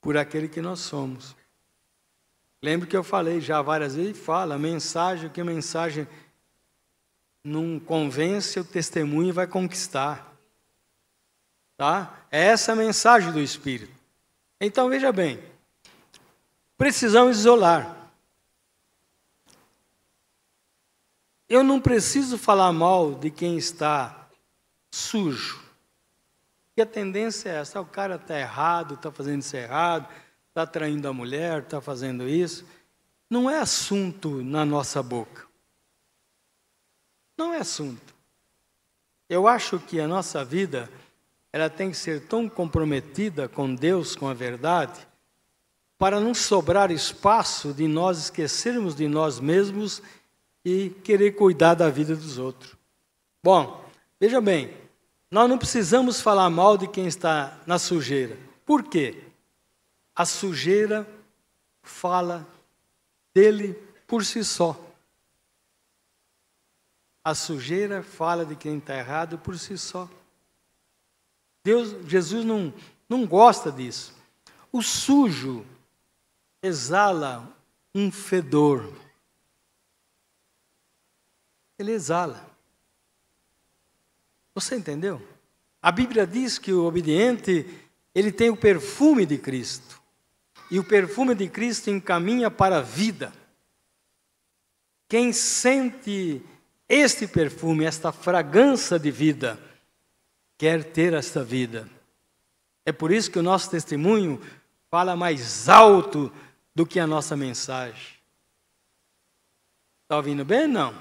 por 0.00 0.16
aquele 0.16 0.48
que 0.48 0.62
nós 0.62 0.78
somos. 0.78 1.36
Lembro 2.62 2.86
que 2.86 2.96
eu 2.96 3.02
falei 3.02 3.40
já 3.40 3.60
várias 3.60 3.96
vezes, 3.96 4.16
fala, 4.16 4.56
mensagem, 4.58 5.28
que 5.28 5.42
mensagem 5.42 6.06
não 7.42 7.80
convence, 7.80 8.60
o 8.60 8.64
testemunho 8.64 9.34
vai 9.34 9.46
conquistar. 9.46 10.29
Tá? 11.80 12.26
É 12.30 12.48
essa 12.48 12.72
a 12.72 12.76
mensagem 12.76 13.32
do 13.32 13.40
Espírito. 13.40 13.98
Então 14.60 14.90
veja 14.90 15.10
bem, 15.10 15.42
precisamos 16.76 17.38
isolar. 17.38 17.96
Eu 21.48 21.64
não 21.64 21.80
preciso 21.80 22.36
falar 22.36 22.70
mal 22.70 23.14
de 23.14 23.30
quem 23.30 23.56
está 23.56 24.28
sujo. 24.90 25.58
E 26.76 26.82
a 26.82 26.86
tendência 26.86 27.48
é 27.48 27.54
essa: 27.54 27.80
o 27.80 27.86
cara 27.86 28.16
está 28.16 28.38
errado, 28.38 28.92
está 28.92 29.10
fazendo 29.10 29.40
isso 29.40 29.56
errado, 29.56 30.06
está 30.48 30.66
traindo 30.66 31.08
a 31.08 31.14
mulher, 31.14 31.62
está 31.62 31.80
fazendo 31.80 32.28
isso. 32.28 32.66
Não 33.30 33.48
é 33.48 33.58
assunto 33.58 34.42
na 34.42 34.66
nossa 34.66 35.02
boca. 35.02 35.46
Não 37.38 37.54
é 37.54 37.56
assunto. 37.60 38.14
Eu 39.30 39.48
acho 39.48 39.78
que 39.78 39.98
a 39.98 40.06
nossa 40.06 40.44
vida 40.44 40.90
ela 41.52 41.68
tem 41.68 41.90
que 41.90 41.96
ser 41.96 42.26
tão 42.26 42.48
comprometida 42.48 43.48
com 43.48 43.74
Deus, 43.74 44.14
com 44.14 44.28
a 44.28 44.34
verdade, 44.34 45.06
para 45.98 46.20
não 46.20 46.32
sobrar 46.32 46.90
espaço 46.90 47.74
de 47.74 47.86
nós 47.86 48.18
esquecermos 48.18 48.94
de 48.94 49.06
nós 49.08 49.40
mesmos 49.40 50.02
e 50.64 50.90
querer 51.04 51.32
cuidar 51.32 51.74
da 51.74 51.90
vida 51.90 52.14
dos 52.14 52.38
outros. 52.38 52.74
Bom, 53.42 53.84
veja 54.18 54.40
bem, 54.40 54.74
nós 55.30 55.48
não 55.48 55.58
precisamos 55.58 56.20
falar 56.20 56.48
mal 56.50 56.76
de 56.76 56.88
quem 56.88 57.06
está 57.06 57.58
na 57.66 57.78
sujeira. 57.78 58.36
Por 58.64 58.84
quê? 58.84 59.24
A 60.14 60.24
sujeira 60.24 61.06
fala 61.82 62.46
dele 63.34 63.74
por 64.06 64.24
si 64.24 64.44
só. 64.44 64.78
A 67.22 67.34
sujeira 67.34 68.02
fala 68.02 68.46
de 68.46 68.56
quem 68.56 68.78
está 68.78 68.96
errado 68.96 69.38
por 69.38 69.58
si 69.58 69.76
só. 69.76 70.08
Deus, 71.62 72.08
Jesus 72.08 72.44
não, 72.44 72.72
não 73.08 73.26
gosta 73.26 73.70
disso. 73.70 74.14
O 74.72 74.82
sujo 74.82 75.64
exala 76.62 77.48
um 77.94 78.10
fedor 78.10 78.92
ele 81.80 81.92
exala. 81.92 82.46
Você 84.54 84.76
entendeu? 84.76 85.26
A 85.80 85.90
Bíblia 85.90 86.26
diz 86.26 86.58
que 86.58 86.72
o 86.72 86.84
obediente, 86.84 87.66
ele 88.14 88.30
tem 88.30 88.50
o 88.50 88.56
perfume 88.56 89.24
de 89.24 89.38
Cristo. 89.38 90.00
E 90.70 90.78
o 90.78 90.84
perfume 90.84 91.34
de 91.34 91.48
Cristo 91.48 91.90
encaminha 91.90 92.50
para 92.50 92.78
a 92.78 92.82
vida. 92.82 93.32
Quem 95.08 95.32
sente 95.32 96.42
este 96.88 97.26
perfume, 97.26 97.84
esta 97.84 98.12
fragrância 98.12 98.98
de 98.98 99.10
vida, 99.10 99.58
quer 100.60 100.84
ter 100.84 101.14
esta 101.14 101.42
vida. 101.42 101.88
É 102.84 102.92
por 102.92 103.10
isso 103.10 103.30
que 103.30 103.38
o 103.38 103.42
nosso 103.42 103.70
testemunho 103.70 104.38
fala 104.90 105.16
mais 105.16 105.70
alto 105.70 106.30
do 106.74 106.84
que 106.84 107.00
a 107.00 107.06
nossa 107.06 107.34
mensagem. 107.34 108.18
Está 110.02 110.18
ouvindo 110.18 110.44
bem? 110.44 110.66
Não. 110.66 110.94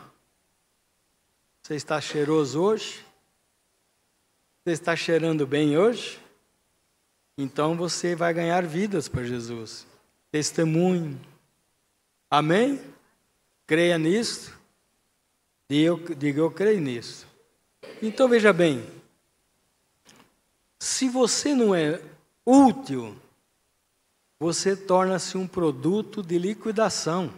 Você 1.62 1.76
está 1.76 2.00
cheiroso 2.00 2.62
hoje? 2.62 3.06
Você 4.64 4.72
está 4.72 4.96
cheirando 4.96 5.46
bem 5.46 5.78
hoje? 5.78 6.18
Então 7.38 7.76
você 7.76 8.16
vai 8.16 8.34
ganhar 8.34 8.66
vidas 8.66 9.10
para 9.10 9.26
Jesus. 9.26 9.86
Testemunho. 10.32 11.20
Amém? 12.32 12.82
Creia 13.68 13.98
nisso. 13.98 14.58
Diga 15.70 16.40
eu 16.40 16.50
creio 16.50 16.80
nisso. 16.80 17.28
Então 18.02 18.30
veja 18.30 18.54
bem. 18.54 18.99
Se 20.80 21.10
você 21.10 21.54
não 21.54 21.76
é 21.76 22.02
útil, 22.46 23.16
você 24.40 24.76
torna-se 24.76 25.38
um 25.38 25.46
produto 25.46 26.24
de 26.24 26.40
liquidação. 26.40 27.34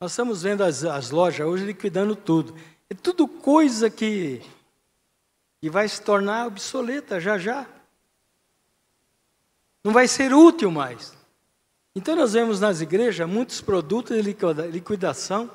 Nós 0.00 0.12
estamos 0.12 0.42
vendo 0.42 0.62
as, 0.62 0.84
as 0.84 1.10
lojas 1.10 1.44
hoje 1.44 1.64
liquidando 1.64 2.14
tudo. 2.14 2.54
É 2.88 2.94
tudo 2.94 3.26
coisa 3.26 3.90
que, 3.90 4.40
que 5.60 5.68
vai 5.68 5.88
se 5.88 6.00
tornar 6.00 6.46
obsoleta 6.46 7.20
já 7.20 7.36
já. 7.36 7.66
Não 9.82 9.92
vai 9.92 10.06
ser 10.06 10.32
útil 10.32 10.70
mais. 10.70 11.18
Então 11.94 12.14
nós 12.14 12.34
vemos 12.34 12.60
nas 12.60 12.80
igrejas 12.80 13.28
muitos 13.28 13.60
produtos 13.60 14.16
de 14.16 14.22
liquidação, 14.70 15.50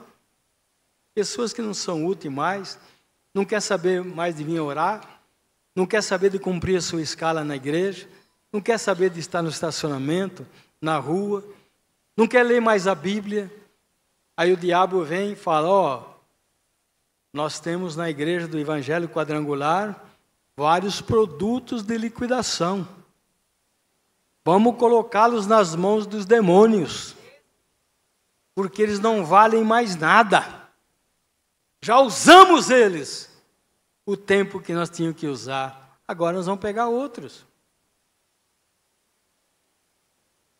pessoas 1.15 1.53
que 1.53 1.61
não 1.61 1.73
são 1.73 2.05
úteis 2.05 2.33
mais, 2.33 2.77
não 3.33 3.45
quer 3.45 3.61
saber 3.61 4.03
mais 4.03 4.35
de 4.35 4.43
vir 4.43 4.59
orar, 4.59 5.12
não 5.75 5.85
quer 5.85 6.01
saber 6.01 6.29
de 6.29 6.39
cumprir 6.39 6.77
a 6.77 6.81
sua 6.81 7.01
escala 7.01 7.43
na 7.43 7.55
igreja, 7.55 8.07
não 8.51 8.61
quer 8.61 8.77
saber 8.77 9.09
de 9.09 9.19
estar 9.19 9.41
no 9.41 9.49
estacionamento, 9.49 10.45
na 10.79 10.97
rua, 10.97 11.43
não 12.15 12.27
quer 12.27 12.43
ler 12.43 12.61
mais 12.61 12.85
a 12.85 12.93
Bíblia. 12.93 13.51
Aí 14.37 14.53
o 14.53 14.57
diabo 14.57 15.03
vem 15.03 15.31
e 15.31 15.35
fala: 15.35 15.69
Ó, 15.69 15.97
oh, 15.97 16.13
nós 17.33 17.59
temos 17.59 17.95
na 17.95 18.09
igreja 18.09 18.47
do 18.47 18.59
Evangelho 18.59 19.09
Quadrangular 19.09 19.99
vários 20.55 21.01
produtos 21.01 21.81
de 21.81 21.97
liquidação. 21.97 22.87
Vamos 24.45 24.77
colocá-los 24.77 25.47
nas 25.47 25.75
mãos 25.75 26.05
dos 26.05 26.25
demônios, 26.25 27.15
porque 28.53 28.83
eles 28.83 28.99
não 28.99 29.25
valem 29.25 29.63
mais 29.63 29.95
nada. 29.95 30.69
Já 31.81 31.99
usamos 31.99 32.69
eles 32.69 33.32
o 34.05 34.17
tempo 34.17 34.59
que 34.59 34.73
nós 34.73 34.89
tínhamos 34.89 35.19
que 35.19 35.27
usar. 35.27 35.99
Agora 36.07 36.35
nós 36.35 36.45
vamos 36.45 36.61
pegar 36.61 36.87
outros. 36.87 37.45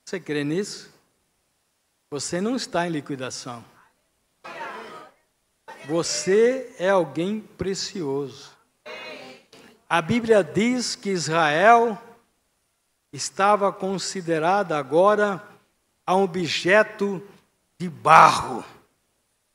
Você 0.06 0.20
crê 0.20 0.44
nisso? 0.44 0.94
Você 2.10 2.40
não 2.40 2.56
está 2.56 2.88
em 2.88 2.92
liquidação. 2.92 3.64
Você 5.86 6.74
é 6.78 6.90
alguém 6.90 7.42
precioso. 7.42 8.52
A 9.90 10.02
Bíblia 10.02 10.44
diz 10.44 10.96
que 10.96 11.10
Israel 11.10 12.02
estava 13.12 13.72
considerada 13.72 14.78
agora 14.78 15.44
a 16.06 16.16
um 16.16 16.24
objeto 16.24 17.22
de 17.78 17.90
barro, 17.90 18.64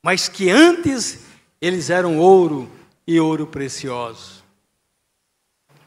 mas 0.03 0.29
que 0.29 0.51
antes 0.51 1.25
eles 1.61 1.91
eram 1.91 2.19
ouro 2.19 2.71
e 3.11 3.19
ouro 3.19 3.47
precioso. 3.47 4.45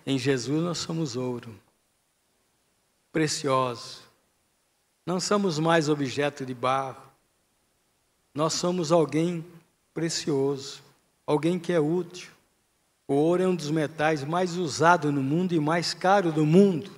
Em 0.03 0.17
Jesus 0.17 0.59
nós 0.63 0.80
somos 0.80 1.15
ouro, 1.15 1.55
precioso. 3.11 4.01
Não 5.05 5.19
somos 5.19 5.59
mais 5.59 5.88
objeto 5.88 6.43
de 6.43 6.55
barro. 6.55 7.11
Nós 8.34 8.53
somos 8.53 8.91
alguém 8.91 9.45
precioso, 9.93 10.82
alguém 11.24 11.59
que 11.59 11.72
é 11.72 11.80
útil. 11.80 12.32
O 13.07 13.13
ouro 13.13 13.43
é 13.43 13.47
um 13.47 13.55
dos 13.55 13.69
metais 13.69 14.24
mais 14.24 14.57
usados 14.57 15.13
no 15.13 15.22
mundo 15.22 15.53
e 15.53 15.59
mais 15.59 15.93
caro 15.93 16.32
do 16.32 16.43
mundo. 16.43 16.89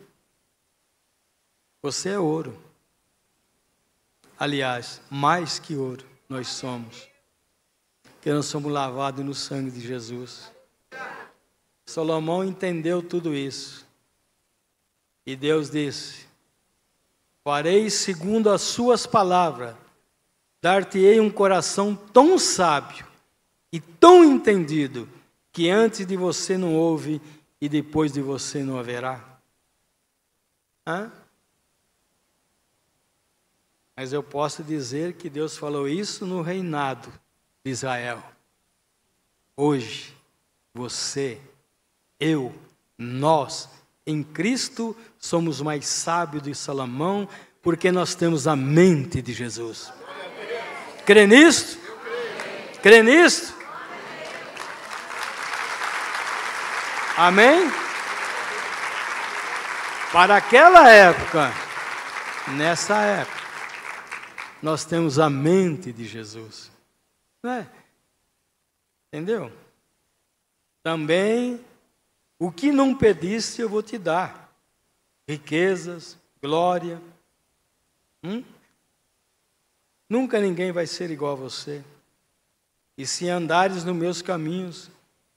Você 1.81 2.11
é 2.11 2.19
ouro. 2.19 2.57
Aliás, 4.39 5.01
mais 5.09 5.59
que 5.59 5.75
ouro 5.75 6.05
nós 6.29 6.47
somos, 6.47 7.09
que 8.23 8.31
nós 8.31 8.45
somos 8.45 8.71
lavados 8.71 9.23
no 9.25 9.35
sangue 9.35 9.69
de 9.69 9.81
Jesus. 9.81 10.49
Salomão 11.85 12.41
entendeu 12.41 13.03
tudo 13.03 13.35
isso. 13.35 13.85
E 15.25 15.35
Deus 15.35 15.69
disse: 15.69 16.25
Farei 17.43 17.89
segundo 17.89 18.49
as 18.49 18.61
suas 18.61 19.05
palavras, 19.05 19.75
dar-te-ei 20.61 21.19
um 21.19 21.29
coração 21.29 21.93
tão 21.93 22.39
sábio 22.39 23.05
e 23.73 23.81
tão 23.81 24.23
entendido, 24.23 25.09
que 25.51 25.69
antes 25.69 26.07
de 26.07 26.15
você 26.15 26.57
não 26.57 26.75
houve 26.75 27.21
e 27.59 27.67
depois 27.67 28.13
de 28.13 28.21
você 28.21 28.63
não 28.63 28.79
haverá. 28.79 29.21
Hã? 30.87 31.11
Mas 33.97 34.13
eu 34.13 34.23
posso 34.23 34.63
dizer 34.63 35.15
que 35.15 35.29
Deus 35.29 35.57
falou 35.57 35.89
isso 35.89 36.25
no 36.25 36.41
reinado 36.41 37.11
de 37.63 37.71
Israel. 37.71 38.21
Hoje, 39.55 40.13
você, 40.73 41.39
eu, 42.19 42.53
nós, 42.97 43.69
em 44.05 44.21
Cristo, 44.21 44.97
somos 45.17 45.61
mais 45.61 45.85
sábios 45.85 46.43
de 46.43 46.53
Salomão, 46.53 47.29
porque 47.61 47.91
nós 47.91 48.15
temos 48.15 48.47
a 48.47 48.55
mente 48.55 49.21
de 49.21 49.31
Jesus. 49.31 49.93
Crê 51.05 51.25
nisto? 51.25 51.79
Crê 52.81 53.01
nisto? 53.01 53.53
Amém? 57.15 57.71
Para 60.11 60.35
aquela 60.35 60.89
época, 60.89 61.53
nessa 62.49 62.97
época, 63.01 63.41
nós 64.61 64.83
temos 64.83 65.17
a 65.17 65.29
mente 65.29 65.93
de 65.93 66.05
Jesus. 66.05 66.72
Não 67.43 67.51
é? 67.51 67.69
Entendeu? 69.09 69.51
Também, 70.81 71.63
o 72.39 72.51
que 72.51 72.71
não 72.71 72.97
pediste, 72.97 73.61
eu 73.61 73.69
vou 73.69 73.83
te 73.83 73.97
dar: 73.97 74.51
riquezas, 75.27 76.17
glória. 76.41 76.99
Hum? 78.23 78.43
Nunca 80.09 80.39
ninguém 80.39 80.71
vai 80.71 80.87
ser 80.87 81.11
igual 81.11 81.33
a 81.33 81.35
você. 81.35 81.83
E 82.97 83.05
se 83.05 83.29
andares 83.29 83.83
nos 83.83 83.95
meus 83.95 84.21
caminhos 84.21 84.89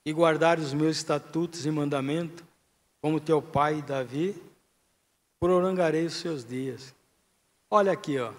e 0.04 0.12
guardares 0.12 0.66
os 0.66 0.74
meus 0.74 0.96
estatutos 0.96 1.66
e 1.66 1.70
mandamentos, 1.70 2.44
como 3.00 3.20
teu 3.20 3.42
pai 3.42 3.82
Davi, 3.82 4.40
prolongarei 5.40 6.06
os 6.06 6.14
seus 6.14 6.44
dias. 6.44 6.94
Olha 7.68 7.92
aqui, 7.92 8.18
ó 8.18 8.32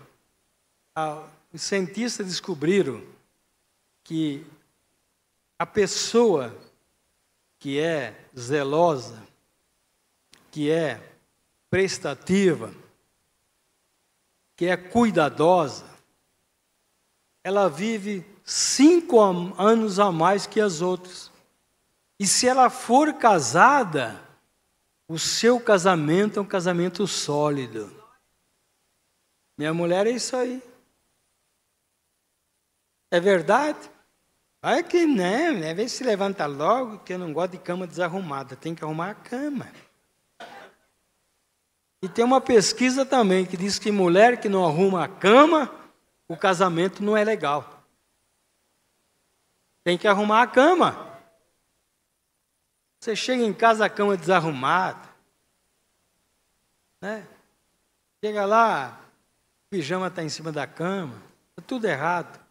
os 1.54 1.62
cientistas 1.62 2.28
descobriram 2.28 3.02
que 4.08 4.48
a 5.60 5.66
pessoa 5.66 6.58
que 7.60 7.78
é 7.78 8.18
zelosa, 8.38 9.22
que 10.50 10.72
é 10.72 11.20
prestativa, 11.70 12.74
que 14.56 14.68
é 14.68 14.78
cuidadosa, 14.78 15.86
ela 17.44 17.68
vive 17.68 18.26
cinco 18.46 19.20
anos 19.20 20.00
a 20.00 20.10
mais 20.10 20.48
que 20.48 20.62
as 20.62 20.80
outras. 20.80 21.30
E 22.18 22.26
se 22.26 22.48
ela 22.48 22.70
for 22.70 23.14
casada, 23.16 24.24
o 25.06 25.20
seu 25.20 25.60
casamento 25.60 26.40
é 26.40 26.42
um 26.42 26.48
casamento 26.48 27.06
sólido. 27.06 27.94
Minha 29.58 29.74
mulher 29.74 30.08
é 30.08 30.12
isso 30.12 30.34
aí. 30.34 30.64
É 33.12 33.20
verdade? 33.20 33.97
Olha 34.68 34.84
que 34.84 35.06
não, 35.06 35.54
né? 35.54 35.74
Vê 35.74 35.88
se 35.88 36.04
levanta 36.04 36.46
logo, 36.46 37.00
que 37.00 37.14
eu 37.14 37.18
não 37.18 37.32
gosto 37.32 37.54
de 37.54 37.58
cama 37.58 37.88
desarrumada. 37.88 38.54
Tem 38.54 38.76
que 38.76 38.84
arrumar 38.84 39.12
a 39.12 39.16
cama. 39.16 39.72
E 42.02 42.10
tem 42.10 42.26
uma 42.26 42.42
pesquisa 42.42 43.06
também 43.06 43.46
que 43.46 43.56
diz 43.56 43.80
que 43.80 43.94
mulher 43.94 44.42
que 44.42 44.50
não 44.50 44.66
arruma 44.66 45.06
a 45.06 45.08
cama, 45.08 45.74
o 46.28 46.36
casamento 46.36 47.02
não 47.02 47.16
é 47.16 47.24
legal. 47.24 47.82
Tem 49.86 49.98
que 49.98 50.06
arrumar 50.06 50.42
a 50.42 50.48
cama. 50.48 51.18
Você 53.00 53.16
chega 53.16 53.44
em 53.44 53.54
casa, 53.54 53.86
a 53.86 53.90
cama 53.90 54.18
desarrumada. 54.18 55.08
Né? 57.00 57.26
Chega 58.22 58.46
lá, 58.46 59.00
o 59.66 59.70
pijama 59.70 60.08
está 60.08 60.22
em 60.22 60.30
cima 60.30 60.52
da 60.52 60.68
cama. 60.68 61.16
Está 61.52 61.66
tudo 61.66 61.86
errado. 61.86 62.47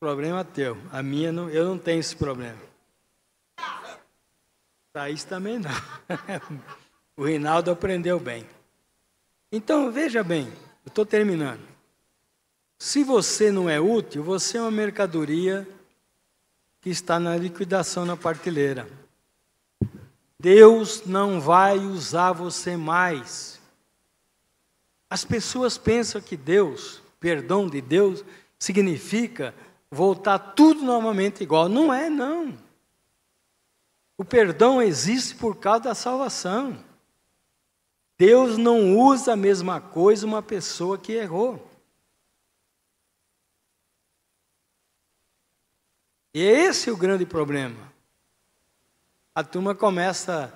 Problema 0.00 0.44
teu. 0.44 0.76
A 0.92 1.02
minha, 1.02 1.32
não, 1.32 1.50
eu 1.50 1.64
não 1.64 1.78
tenho 1.78 1.98
esse 1.98 2.14
problema. 2.14 2.58
Thaís 4.92 5.24
também 5.24 5.58
não. 5.58 5.70
o 7.16 7.24
Reinaldo 7.24 7.70
aprendeu 7.70 8.20
bem. 8.20 8.46
Então, 9.50 9.90
veja 9.90 10.22
bem, 10.22 10.46
eu 10.84 10.88
estou 10.88 11.04
terminando. 11.04 11.66
Se 12.78 13.02
você 13.02 13.50
não 13.50 13.68
é 13.68 13.80
útil, 13.80 14.22
você 14.22 14.56
é 14.56 14.60
uma 14.60 14.70
mercadoria 14.70 15.66
que 16.80 16.90
está 16.90 17.18
na 17.18 17.36
liquidação 17.36 18.06
na 18.06 18.16
partilheira. 18.16 18.88
Deus 20.38 21.04
não 21.04 21.40
vai 21.40 21.78
usar 21.78 22.32
você 22.32 22.76
mais. 22.76 23.60
As 25.10 25.24
pessoas 25.24 25.76
pensam 25.76 26.20
que 26.20 26.36
Deus, 26.36 27.02
perdão 27.18 27.66
de 27.66 27.80
Deus, 27.80 28.24
significa 28.58 29.52
voltar 29.90 30.38
tudo 30.38 30.82
novamente 30.82 31.42
igual. 31.42 31.68
Não 31.68 31.92
é, 31.92 32.08
não. 32.08 32.56
O 34.16 34.24
perdão 34.24 34.82
existe 34.82 35.34
por 35.34 35.56
causa 35.56 35.84
da 35.84 35.94
salvação. 35.94 36.84
Deus 38.18 38.58
não 38.58 38.98
usa 38.98 39.34
a 39.34 39.36
mesma 39.36 39.80
coisa 39.80 40.26
uma 40.26 40.42
pessoa 40.42 40.98
que 40.98 41.12
errou. 41.12 41.64
E 46.34 46.40
esse 46.42 46.90
é 46.90 46.92
o 46.92 46.96
grande 46.96 47.24
problema. 47.24 47.92
A 49.34 49.44
turma 49.44 49.74
começa 49.74 50.52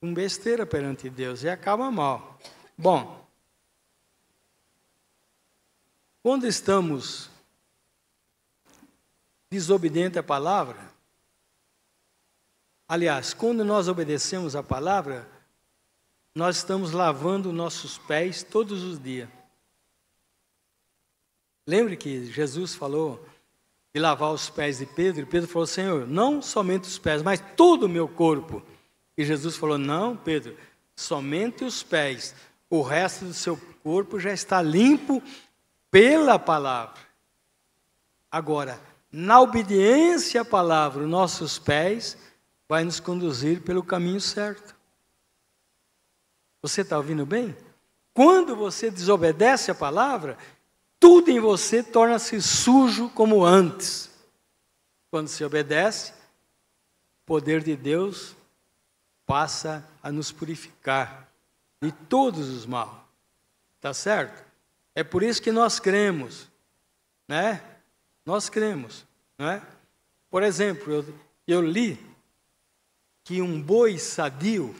com 0.00 0.12
besteira 0.12 0.66
perante 0.66 1.08
Deus 1.08 1.42
e 1.42 1.48
acaba 1.48 1.90
mal. 1.90 2.38
Bom, 2.76 3.24
quando 6.22 6.46
estamos 6.46 7.30
desobediente 9.50 10.18
à 10.18 10.22
palavra. 10.22 10.92
Aliás, 12.86 13.34
quando 13.34 13.64
nós 13.64 13.88
obedecemos 13.88 14.56
a 14.56 14.62
palavra, 14.62 15.28
nós 16.34 16.56
estamos 16.56 16.92
lavando 16.92 17.52
nossos 17.52 17.98
pés 17.98 18.42
todos 18.42 18.82
os 18.82 19.02
dias. 19.02 19.28
Lembre 21.66 21.96
que 21.96 22.26
Jesus 22.26 22.74
falou 22.74 23.26
de 23.94 24.00
lavar 24.00 24.32
os 24.32 24.48
pés 24.48 24.78
de 24.78 24.86
Pedro, 24.86 25.22
e 25.22 25.26
Pedro 25.26 25.48
falou: 25.48 25.66
Senhor, 25.66 26.06
não 26.06 26.40
somente 26.40 26.84
os 26.84 26.98
pés, 26.98 27.22
mas 27.22 27.42
todo 27.56 27.84
o 27.84 27.88
meu 27.88 28.08
corpo. 28.08 28.62
E 29.16 29.24
Jesus 29.24 29.56
falou: 29.56 29.76
Não, 29.76 30.16
Pedro, 30.16 30.56
somente 30.96 31.64
os 31.64 31.82
pés, 31.82 32.34
o 32.70 32.80
resto 32.80 33.26
do 33.26 33.34
seu 33.34 33.58
corpo 33.82 34.18
já 34.18 34.32
está 34.32 34.62
limpo 34.62 35.22
pela 35.90 36.38
palavra. 36.38 37.00
Agora, 38.30 38.80
na 39.10 39.40
obediência 39.40 40.42
à 40.42 40.44
palavra, 40.44 41.06
nossos 41.06 41.58
pés 41.58 42.16
vai 42.68 42.84
nos 42.84 43.00
conduzir 43.00 43.62
pelo 43.62 43.82
caminho 43.82 44.20
certo. 44.20 44.76
Você 46.60 46.82
está 46.82 46.96
ouvindo 46.96 47.24
bem? 47.24 47.56
Quando 48.12 48.54
você 48.54 48.90
desobedece 48.90 49.70
a 49.70 49.74
palavra, 49.74 50.36
tudo 51.00 51.30
em 51.30 51.40
você 51.40 51.82
torna-se 51.82 52.42
sujo 52.42 53.08
como 53.10 53.44
antes. 53.44 54.10
Quando 55.10 55.28
se 55.28 55.44
obedece, 55.44 56.12
o 56.12 57.26
poder 57.26 57.62
de 57.62 57.76
Deus 57.76 58.36
passa 59.24 59.88
a 60.02 60.10
nos 60.10 60.32
purificar 60.32 61.30
de 61.80 61.92
todos 61.92 62.48
os 62.48 62.66
mal. 62.66 63.08
Tá 63.80 63.94
certo? 63.94 64.44
É 64.94 65.04
por 65.04 65.22
isso 65.22 65.40
que 65.40 65.52
nós 65.52 65.78
cremos, 65.78 66.48
né? 67.28 67.62
Nós 68.28 68.50
cremos, 68.50 69.06
não 69.38 69.48
é? 69.48 69.66
Por 70.28 70.42
exemplo, 70.42 70.92
eu, 70.92 71.14
eu 71.46 71.62
li 71.62 71.98
que 73.24 73.40
um 73.40 73.58
boi 73.58 73.98
sadio, 73.98 74.76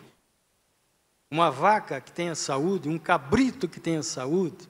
uma 1.30 1.50
vaca 1.50 1.98
que 1.98 2.12
tenha 2.12 2.34
saúde, 2.34 2.90
um 2.90 2.98
cabrito 2.98 3.66
que 3.66 3.80
tenha 3.80 4.02
saúde, 4.02 4.68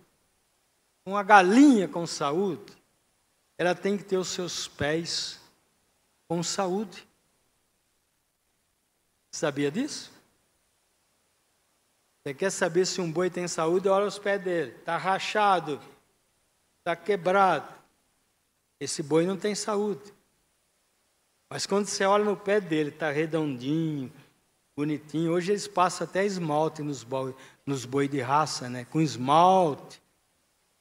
uma 1.05 1.25
galinha 1.25 1.89
com 1.89 2.07
saúde, 2.07 2.73
ela 3.59 3.75
tem 3.75 3.99
que 3.99 4.05
ter 4.05 4.17
os 4.17 4.29
seus 4.29 4.69
pés 4.69 5.41
com 6.29 6.41
saúde. 6.41 7.05
Sabia 9.33 9.73
disso? 9.73 10.13
Você 12.23 12.33
quer 12.33 12.51
saber 12.51 12.87
se 12.87 13.01
um 13.01 13.11
boi 13.11 13.29
tem 13.29 13.49
saúde? 13.49 13.89
Olha 13.89 14.07
os 14.07 14.21
pés 14.21 14.41
dele. 14.41 14.71
Está 14.71 14.97
rachado, 14.97 15.81
está 16.79 16.95
quebrado. 16.95 17.78
Esse 18.81 19.03
boi 19.03 19.27
não 19.27 19.37
tem 19.37 19.55
saúde. 19.55 20.15
Mas 21.51 21.67
quando 21.67 21.87
você 21.87 22.05
olha 22.05 22.25
no 22.25 22.37
pé 22.37 22.61
dele, 22.61 22.91
está 22.91 23.11
redondinho, 23.11 24.13
bonitinho. 24.77 25.33
Hoje 25.33 25.53
eles 25.53 25.67
passam 25.67 26.07
até 26.07 26.25
esmalte 26.25 26.83
nos 26.83 27.03
boi, 27.03 27.35
nos 27.67 27.85
boi 27.85 28.07
de 28.07 28.21
raça, 28.21 28.69
né? 28.69 28.85
Com 28.85 29.01
esmalte. 29.01 30.01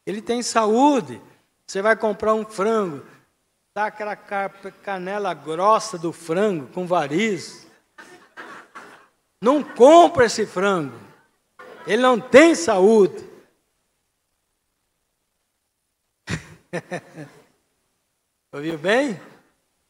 Ele 0.06 0.22
tem 0.22 0.44
saúde. 0.44 1.22
Você 1.66 1.82
vai 1.82 1.96
comprar 1.96 2.34
um 2.34 2.46
frango, 2.46 3.04
tá 3.74 3.88
aquela 3.88 4.16
canela 4.16 5.34
grossa 5.34 5.98
do 5.98 6.14
frango 6.14 6.68
com 6.68 6.86
variz. 6.86 7.68
Não 9.42 9.64
compra 9.64 10.26
esse 10.26 10.46
frango. 10.46 10.98
Ele 11.86 12.02
não 12.02 12.20
tem 12.20 12.56
saúde. 12.56 13.26
Ouviu 18.52 18.78
bem? 18.78 19.14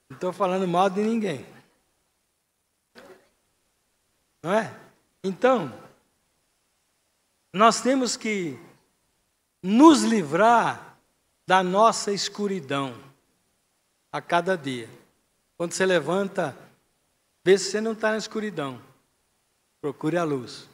Não 0.10 0.16
estou 0.16 0.34
falando 0.34 0.68
mal 0.68 0.90
de 0.90 1.02
ninguém. 1.02 1.46
Não 4.42 4.54
é? 4.54 4.74
Então, 5.24 5.74
nós 7.54 7.82
temos 7.82 8.16
que 8.16 8.58
nos 9.62 10.04
livrar 10.04 10.98
da 11.46 11.62
nossa 11.64 12.12
escuridão 12.12 12.96
a 14.12 14.22
cada 14.22 14.58
dia. 14.58 14.90
Quando 15.58 15.74
você 15.74 15.86
levanta, 15.86 16.58
vê 17.44 17.58
se 17.58 17.72
você 17.72 17.82
não 17.82 17.94
está 17.94 18.12
na 18.12 18.18
escuridão. 18.18 18.82
Procure 19.82 20.18
a 20.18 20.24
luz. 20.24 20.70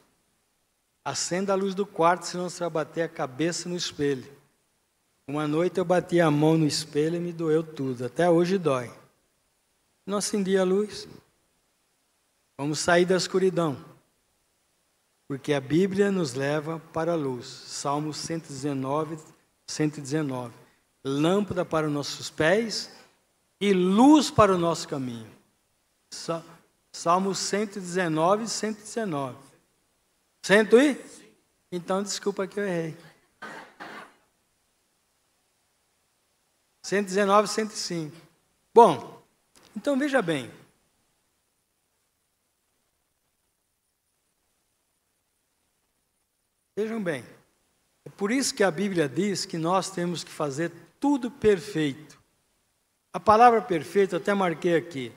Acenda 1.03 1.53
a 1.53 1.55
luz 1.55 1.75
do 1.75 1.85
quarto, 1.85 2.23
senão 2.23 2.49
você 2.49 2.59
vai 2.59 2.69
bater 2.69 3.01
a 3.03 3.09
cabeça 3.09 3.67
no 3.67 3.75
espelho. 3.75 4.42
Uma 5.25 5.47
noite 5.47 5.79
eu 5.79 5.85
bati 5.85 6.19
a 6.19 6.29
mão 6.29 6.57
no 6.57 6.67
espelho 6.67 7.15
e 7.15 7.19
me 7.19 7.31
doeu 7.31 7.63
tudo. 7.63 8.05
Até 8.05 8.29
hoje 8.29 8.57
dói. 8.57 8.91
Não 10.05 10.17
acendi 10.17 10.57
a 10.57 10.63
luz. 10.65 11.07
Vamos 12.57 12.79
sair 12.79 13.05
da 13.05 13.15
escuridão. 13.15 13.77
Porque 15.27 15.53
a 15.53 15.61
Bíblia 15.61 16.11
nos 16.11 16.33
leva 16.33 16.79
para 16.91 17.13
a 17.13 17.15
luz. 17.15 17.47
Salmo 17.47 18.13
119, 18.13 19.17
119. 19.65 20.53
Lâmpada 21.05 21.63
para 21.63 21.87
os 21.87 21.93
nossos 21.93 22.29
pés 22.29 22.91
e 23.61 23.71
luz 23.73 24.29
para 24.29 24.53
o 24.53 24.57
nosso 24.57 24.87
caminho. 24.87 25.31
Salmo 26.91 27.33
119, 27.33 28.47
119. 28.47 29.37
Cento 30.41 30.77
e? 30.77 30.99
Então, 31.71 32.03
desculpa 32.03 32.45
que 32.45 32.59
eu 32.59 32.67
errei. 32.67 32.97
119, 36.83 37.47
105. 37.47 38.15
Bom, 38.73 39.23
então 39.75 39.97
veja 39.97 40.21
bem. 40.21 40.51
Vejam 46.75 47.01
bem. 47.01 47.23
É 48.03 48.09
por 48.09 48.31
isso 48.31 48.53
que 48.53 48.63
a 48.63 48.71
Bíblia 48.71 49.07
diz 49.07 49.45
que 49.45 49.57
nós 49.57 49.89
temos 49.89 50.23
que 50.23 50.31
fazer 50.31 50.71
tudo 50.99 51.31
perfeito. 51.31 52.21
A 53.13 53.19
palavra 53.19 53.61
perfeito, 53.61 54.15
até 54.15 54.33
marquei 54.33 54.75
aqui, 54.75 55.11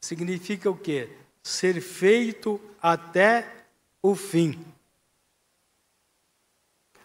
significa 0.00 0.70
o 0.70 0.76
quê? 0.76 1.10
Ser 1.42 1.80
feito 1.80 2.60
até 2.80 3.64
o 4.00 4.14
fim. 4.14 4.64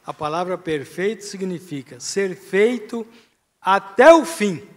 A 0.05 0.13
palavra 0.13 0.57
perfeito 0.57 1.23
significa 1.23 1.99
ser 1.99 2.35
feito 2.35 3.07
até 3.65 4.13
o 4.13 4.23
fim. 4.23 4.69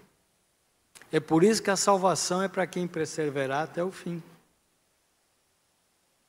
É 1.13 1.21
por 1.21 1.45
isso 1.45 1.63
que 1.63 1.71
a 1.71 1.77
salvação 1.77 2.43
é 2.43 2.49
para 2.49 2.67
quem 2.67 2.89
perseverar 2.89 3.65
até 3.65 3.85
o 3.85 3.93
fim. 3.93 4.23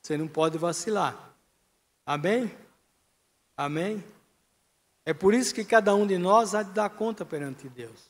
Você 0.02 0.18
não 0.18 0.28
pode 0.28 0.58
vacilar. 0.58 1.34
Amém? 2.06 2.54
Amém? 3.56 4.04
É 5.06 5.14
por 5.14 5.34
isso 5.34 5.56
que 5.56 5.64
cada 5.64 5.96
um 5.96 6.06
de 6.06 6.18
nós 6.18 6.54
há 6.54 6.62
de 6.62 6.72
dar 6.72 6.90
conta 6.90 7.26
perante 7.26 7.70
Deus. 7.70 8.10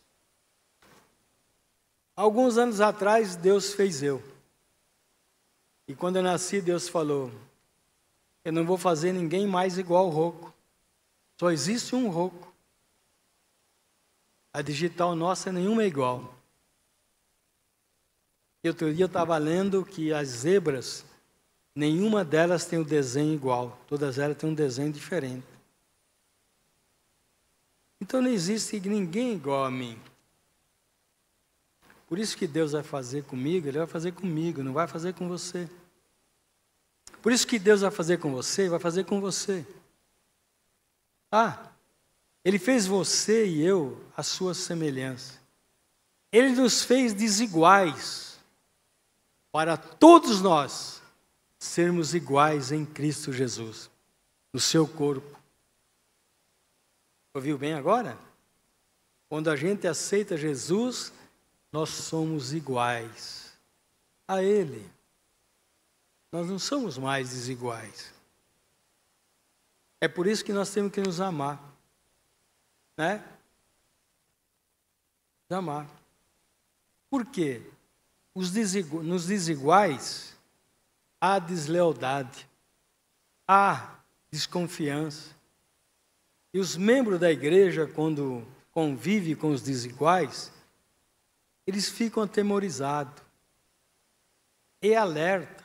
Alguns 2.16 2.58
anos 2.58 2.82
atrás, 2.82 3.36
Deus 3.36 3.74
fez 3.74 4.02
eu. 4.02 4.22
E 5.88 5.96
quando 5.96 6.18
eu 6.18 6.24
nasci, 6.24 6.60
Deus 6.60 6.90
falou: 6.90 7.32
eu 8.44 8.52
não 8.52 8.66
vou 8.66 8.78
fazer 8.78 9.14
ninguém 9.14 9.46
mais 9.46 9.78
igual 9.78 10.06
ao 10.06 10.10
Roco. 10.10 10.54
Só 11.40 11.52
existe 11.52 11.96
um 11.96 12.10
Roco. 12.10 12.49
A 14.52 14.62
digital 14.62 15.16
nossa 15.16 15.52
nenhuma 15.52 15.84
é 15.84 15.88
igual. 15.88 16.36
Outro 18.64 18.94
dia 18.94 19.04
eu 19.04 19.08
estava 19.08 19.38
lendo 19.38 19.86
que 19.86 20.12
as 20.12 20.28
zebras, 20.28 21.06
nenhuma 21.74 22.26
delas 22.26 22.66
tem 22.66 22.78
o 22.78 22.82
um 22.82 22.86
desenho 22.86 23.34
igual. 23.34 23.80
Todas 23.88 24.18
elas 24.18 24.38
têm 24.38 24.50
um 24.50 24.54
desenho 24.54 24.92
diferente. 24.92 25.48
Então 28.02 28.22
não 28.22 28.30
existe 28.30 28.80
ninguém 28.82 29.34
igual 29.34 29.66
a 29.66 29.72
mim. 29.72 30.00
Por 32.08 32.18
isso 32.18 32.36
que 32.36 32.48
Deus 32.48 32.72
vai 32.72 32.82
fazer 32.82 33.24
comigo, 33.24 33.68
Ele 33.68 33.78
vai 33.78 33.88
fazer 33.88 34.14
comigo, 34.14 34.64
não 34.64 34.74
vai 34.74 34.88
fazer 34.88 35.14
com 35.14 35.28
você. 35.28 35.70
Por 37.22 37.32
isso 37.32 37.46
que 37.46 37.60
Deus 37.60 37.82
vai 37.82 37.92
fazer 37.92 38.18
com 38.18 38.32
você, 38.32 38.68
vai 38.68 38.80
fazer 38.80 39.06
com 39.06 39.22
você. 39.22 39.66
Ah, 41.32 41.72
Ele 42.44 42.58
fez 42.58 42.86
você 42.86 43.46
e 43.46 43.62
eu 43.62 44.04
a 44.16 44.24
sua 44.24 44.54
semelhança. 44.54 45.40
Ele 46.32 46.50
nos 46.50 46.84
fez 46.84 47.14
desiguais 47.14 48.40
para 49.52 49.76
todos 49.76 50.42
nós 50.42 51.02
sermos 51.58 52.14
iguais 52.14 52.72
em 52.72 52.86
Cristo 52.86 53.34
Jesus, 53.34 53.90
no 54.54 54.60
seu 54.60 54.88
corpo. 54.88 55.38
Ouviu 57.34 57.58
bem 57.58 57.74
agora? 57.74 58.18
Quando 59.28 59.50
a 59.50 59.56
gente 59.56 59.88
aceita 59.88 60.38
Jesus, 60.38 61.12
nós 61.72 61.90
somos 61.90 62.54
iguais 62.54 63.54
a 64.28 64.42
Ele. 64.42 64.90
Nós 66.32 66.48
não 66.48 66.60
somos 66.60 66.98
mais 66.98 67.30
desiguais. 67.30 68.14
É 70.02 70.08
por 70.08 70.28
isso 70.28 70.46
que 70.46 70.54
nós 70.54 70.72
temos 70.72 70.92
que 70.92 71.02
nos 71.02 71.20
amar. 71.20 71.69
Né? 73.00 73.24
Nos 75.50 75.58
amar. 75.58 75.88
Por 77.10 77.26
quê? 77.26 77.62
Nos 78.36 79.26
desiguais 79.26 80.38
há 81.22 81.40
deslealdade, 81.40 82.46
há 83.48 84.02
desconfiança. 84.30 85.34
E 86.54 86.60
os 86.60 86.76
membros 86.76 87.22
da 87.22 87.32
igreja, 87.32 87.88
quando 87.88 88.46
convivem 88.70 89.34
com 89.34 89.52
os 89.52 89.62
desiguais, 89.62 90.52
eles 91.66 91.88
ficam 91.88 92.24
atemorizados 92.24 93.24
e 94.82 94.94
alerta 94.94 95.64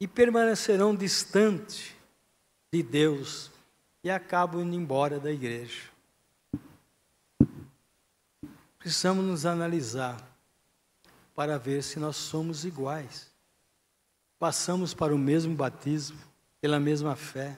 e 0.00 0.08
permanecerão 0.08 0.96
distantes 0.96 1.94
de 2.72 2.82
Deus 2.82 3.52
e 4.04 4.10
acabam 4.10 4.60
indo 4.60 4.76
embora 4.76 5.18
da 5.18 5.32
igreja. 5.32 5.88
Precisamos 8.78 9.24
nos 9.24 9.46
analisar 9.46 10.22
para 11.34 11.58
ver 11.58 11.82
se 11.82 11.98
nós 11.98 12.16
somos 12.16 12.66
iguais. 12.66 13.32
Passamos 14.38 14.92
para 14.92 15.14
o 15.14 15.18
mesmo 15.18 15.54
batismo, 15.54 16.18
pela 16.60 16.78
mesma 16.78 17.16
fé, 17.16 17.56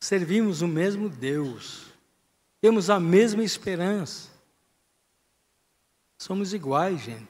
servimos 0.00 0.60
o 0.60 0.66
mesmo 0.66 1.08
Deus, 1.08 1.86
temos 2.60 2.90
a 2.90 2.98
mesma 2.98 3.44
esperança. 3.44 4.28
Somos 6.18 6.52
iguais, 6.52 7.00
gente. 7.00 7.28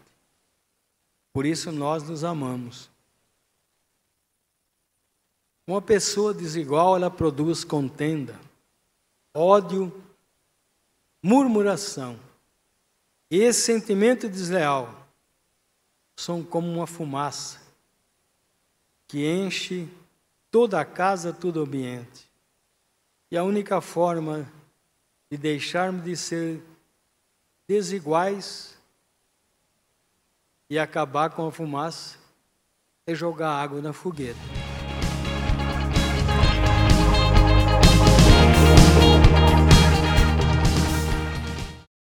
Por 1.32 1.44
isso 1.44 1.70
nós 1.70 2.02
nos 2.02 2.24
amamos. 2.24 2.90
Uma 5.66 5.80
pessoa 5.80 6.34
desigual, 6.34 6.96
ela 6.96 7.10
produz 7.10 7.64
contenda, 7.64 8.38
ódio, 9.34 9.92
murmuração. 11.22 12.18
E 13.30 13.38
esse 13.38 13.60
sentimento 13.60 14.28
desleal 14.28 15.06
são 16.16 16.42
como 16.42 16.68
uma 16.70 16.86
fumaça 16.86 17.60
que 19.06 19.26
enche 19.26 19.88
toda 20.50 20.80
a 20.80 20.84
casa, 20.84 21.32
todo 21.32 21.58
o 21.58 21.62
ambiente. 21.62 22.28
E 23.30 23.36
a 23.36 23.44
única 23.44 23.80
forma 23.80 24.50
de 25.30 25.38
deixarmos 25.38 26.04
de 26.04 26.16
ser 26.16 26.62
desiguais 27.68 28.76
e 30.68 30.78
acabar 30.78 31.30
com 31.30 31.46
a 31.46 31.52
fumaça 31.52 32.18
é 33.06 33.14
jogar 33.14 33.50
água 33.50 33.80
na 33.80 33.92
fogueira. 33.92 34.38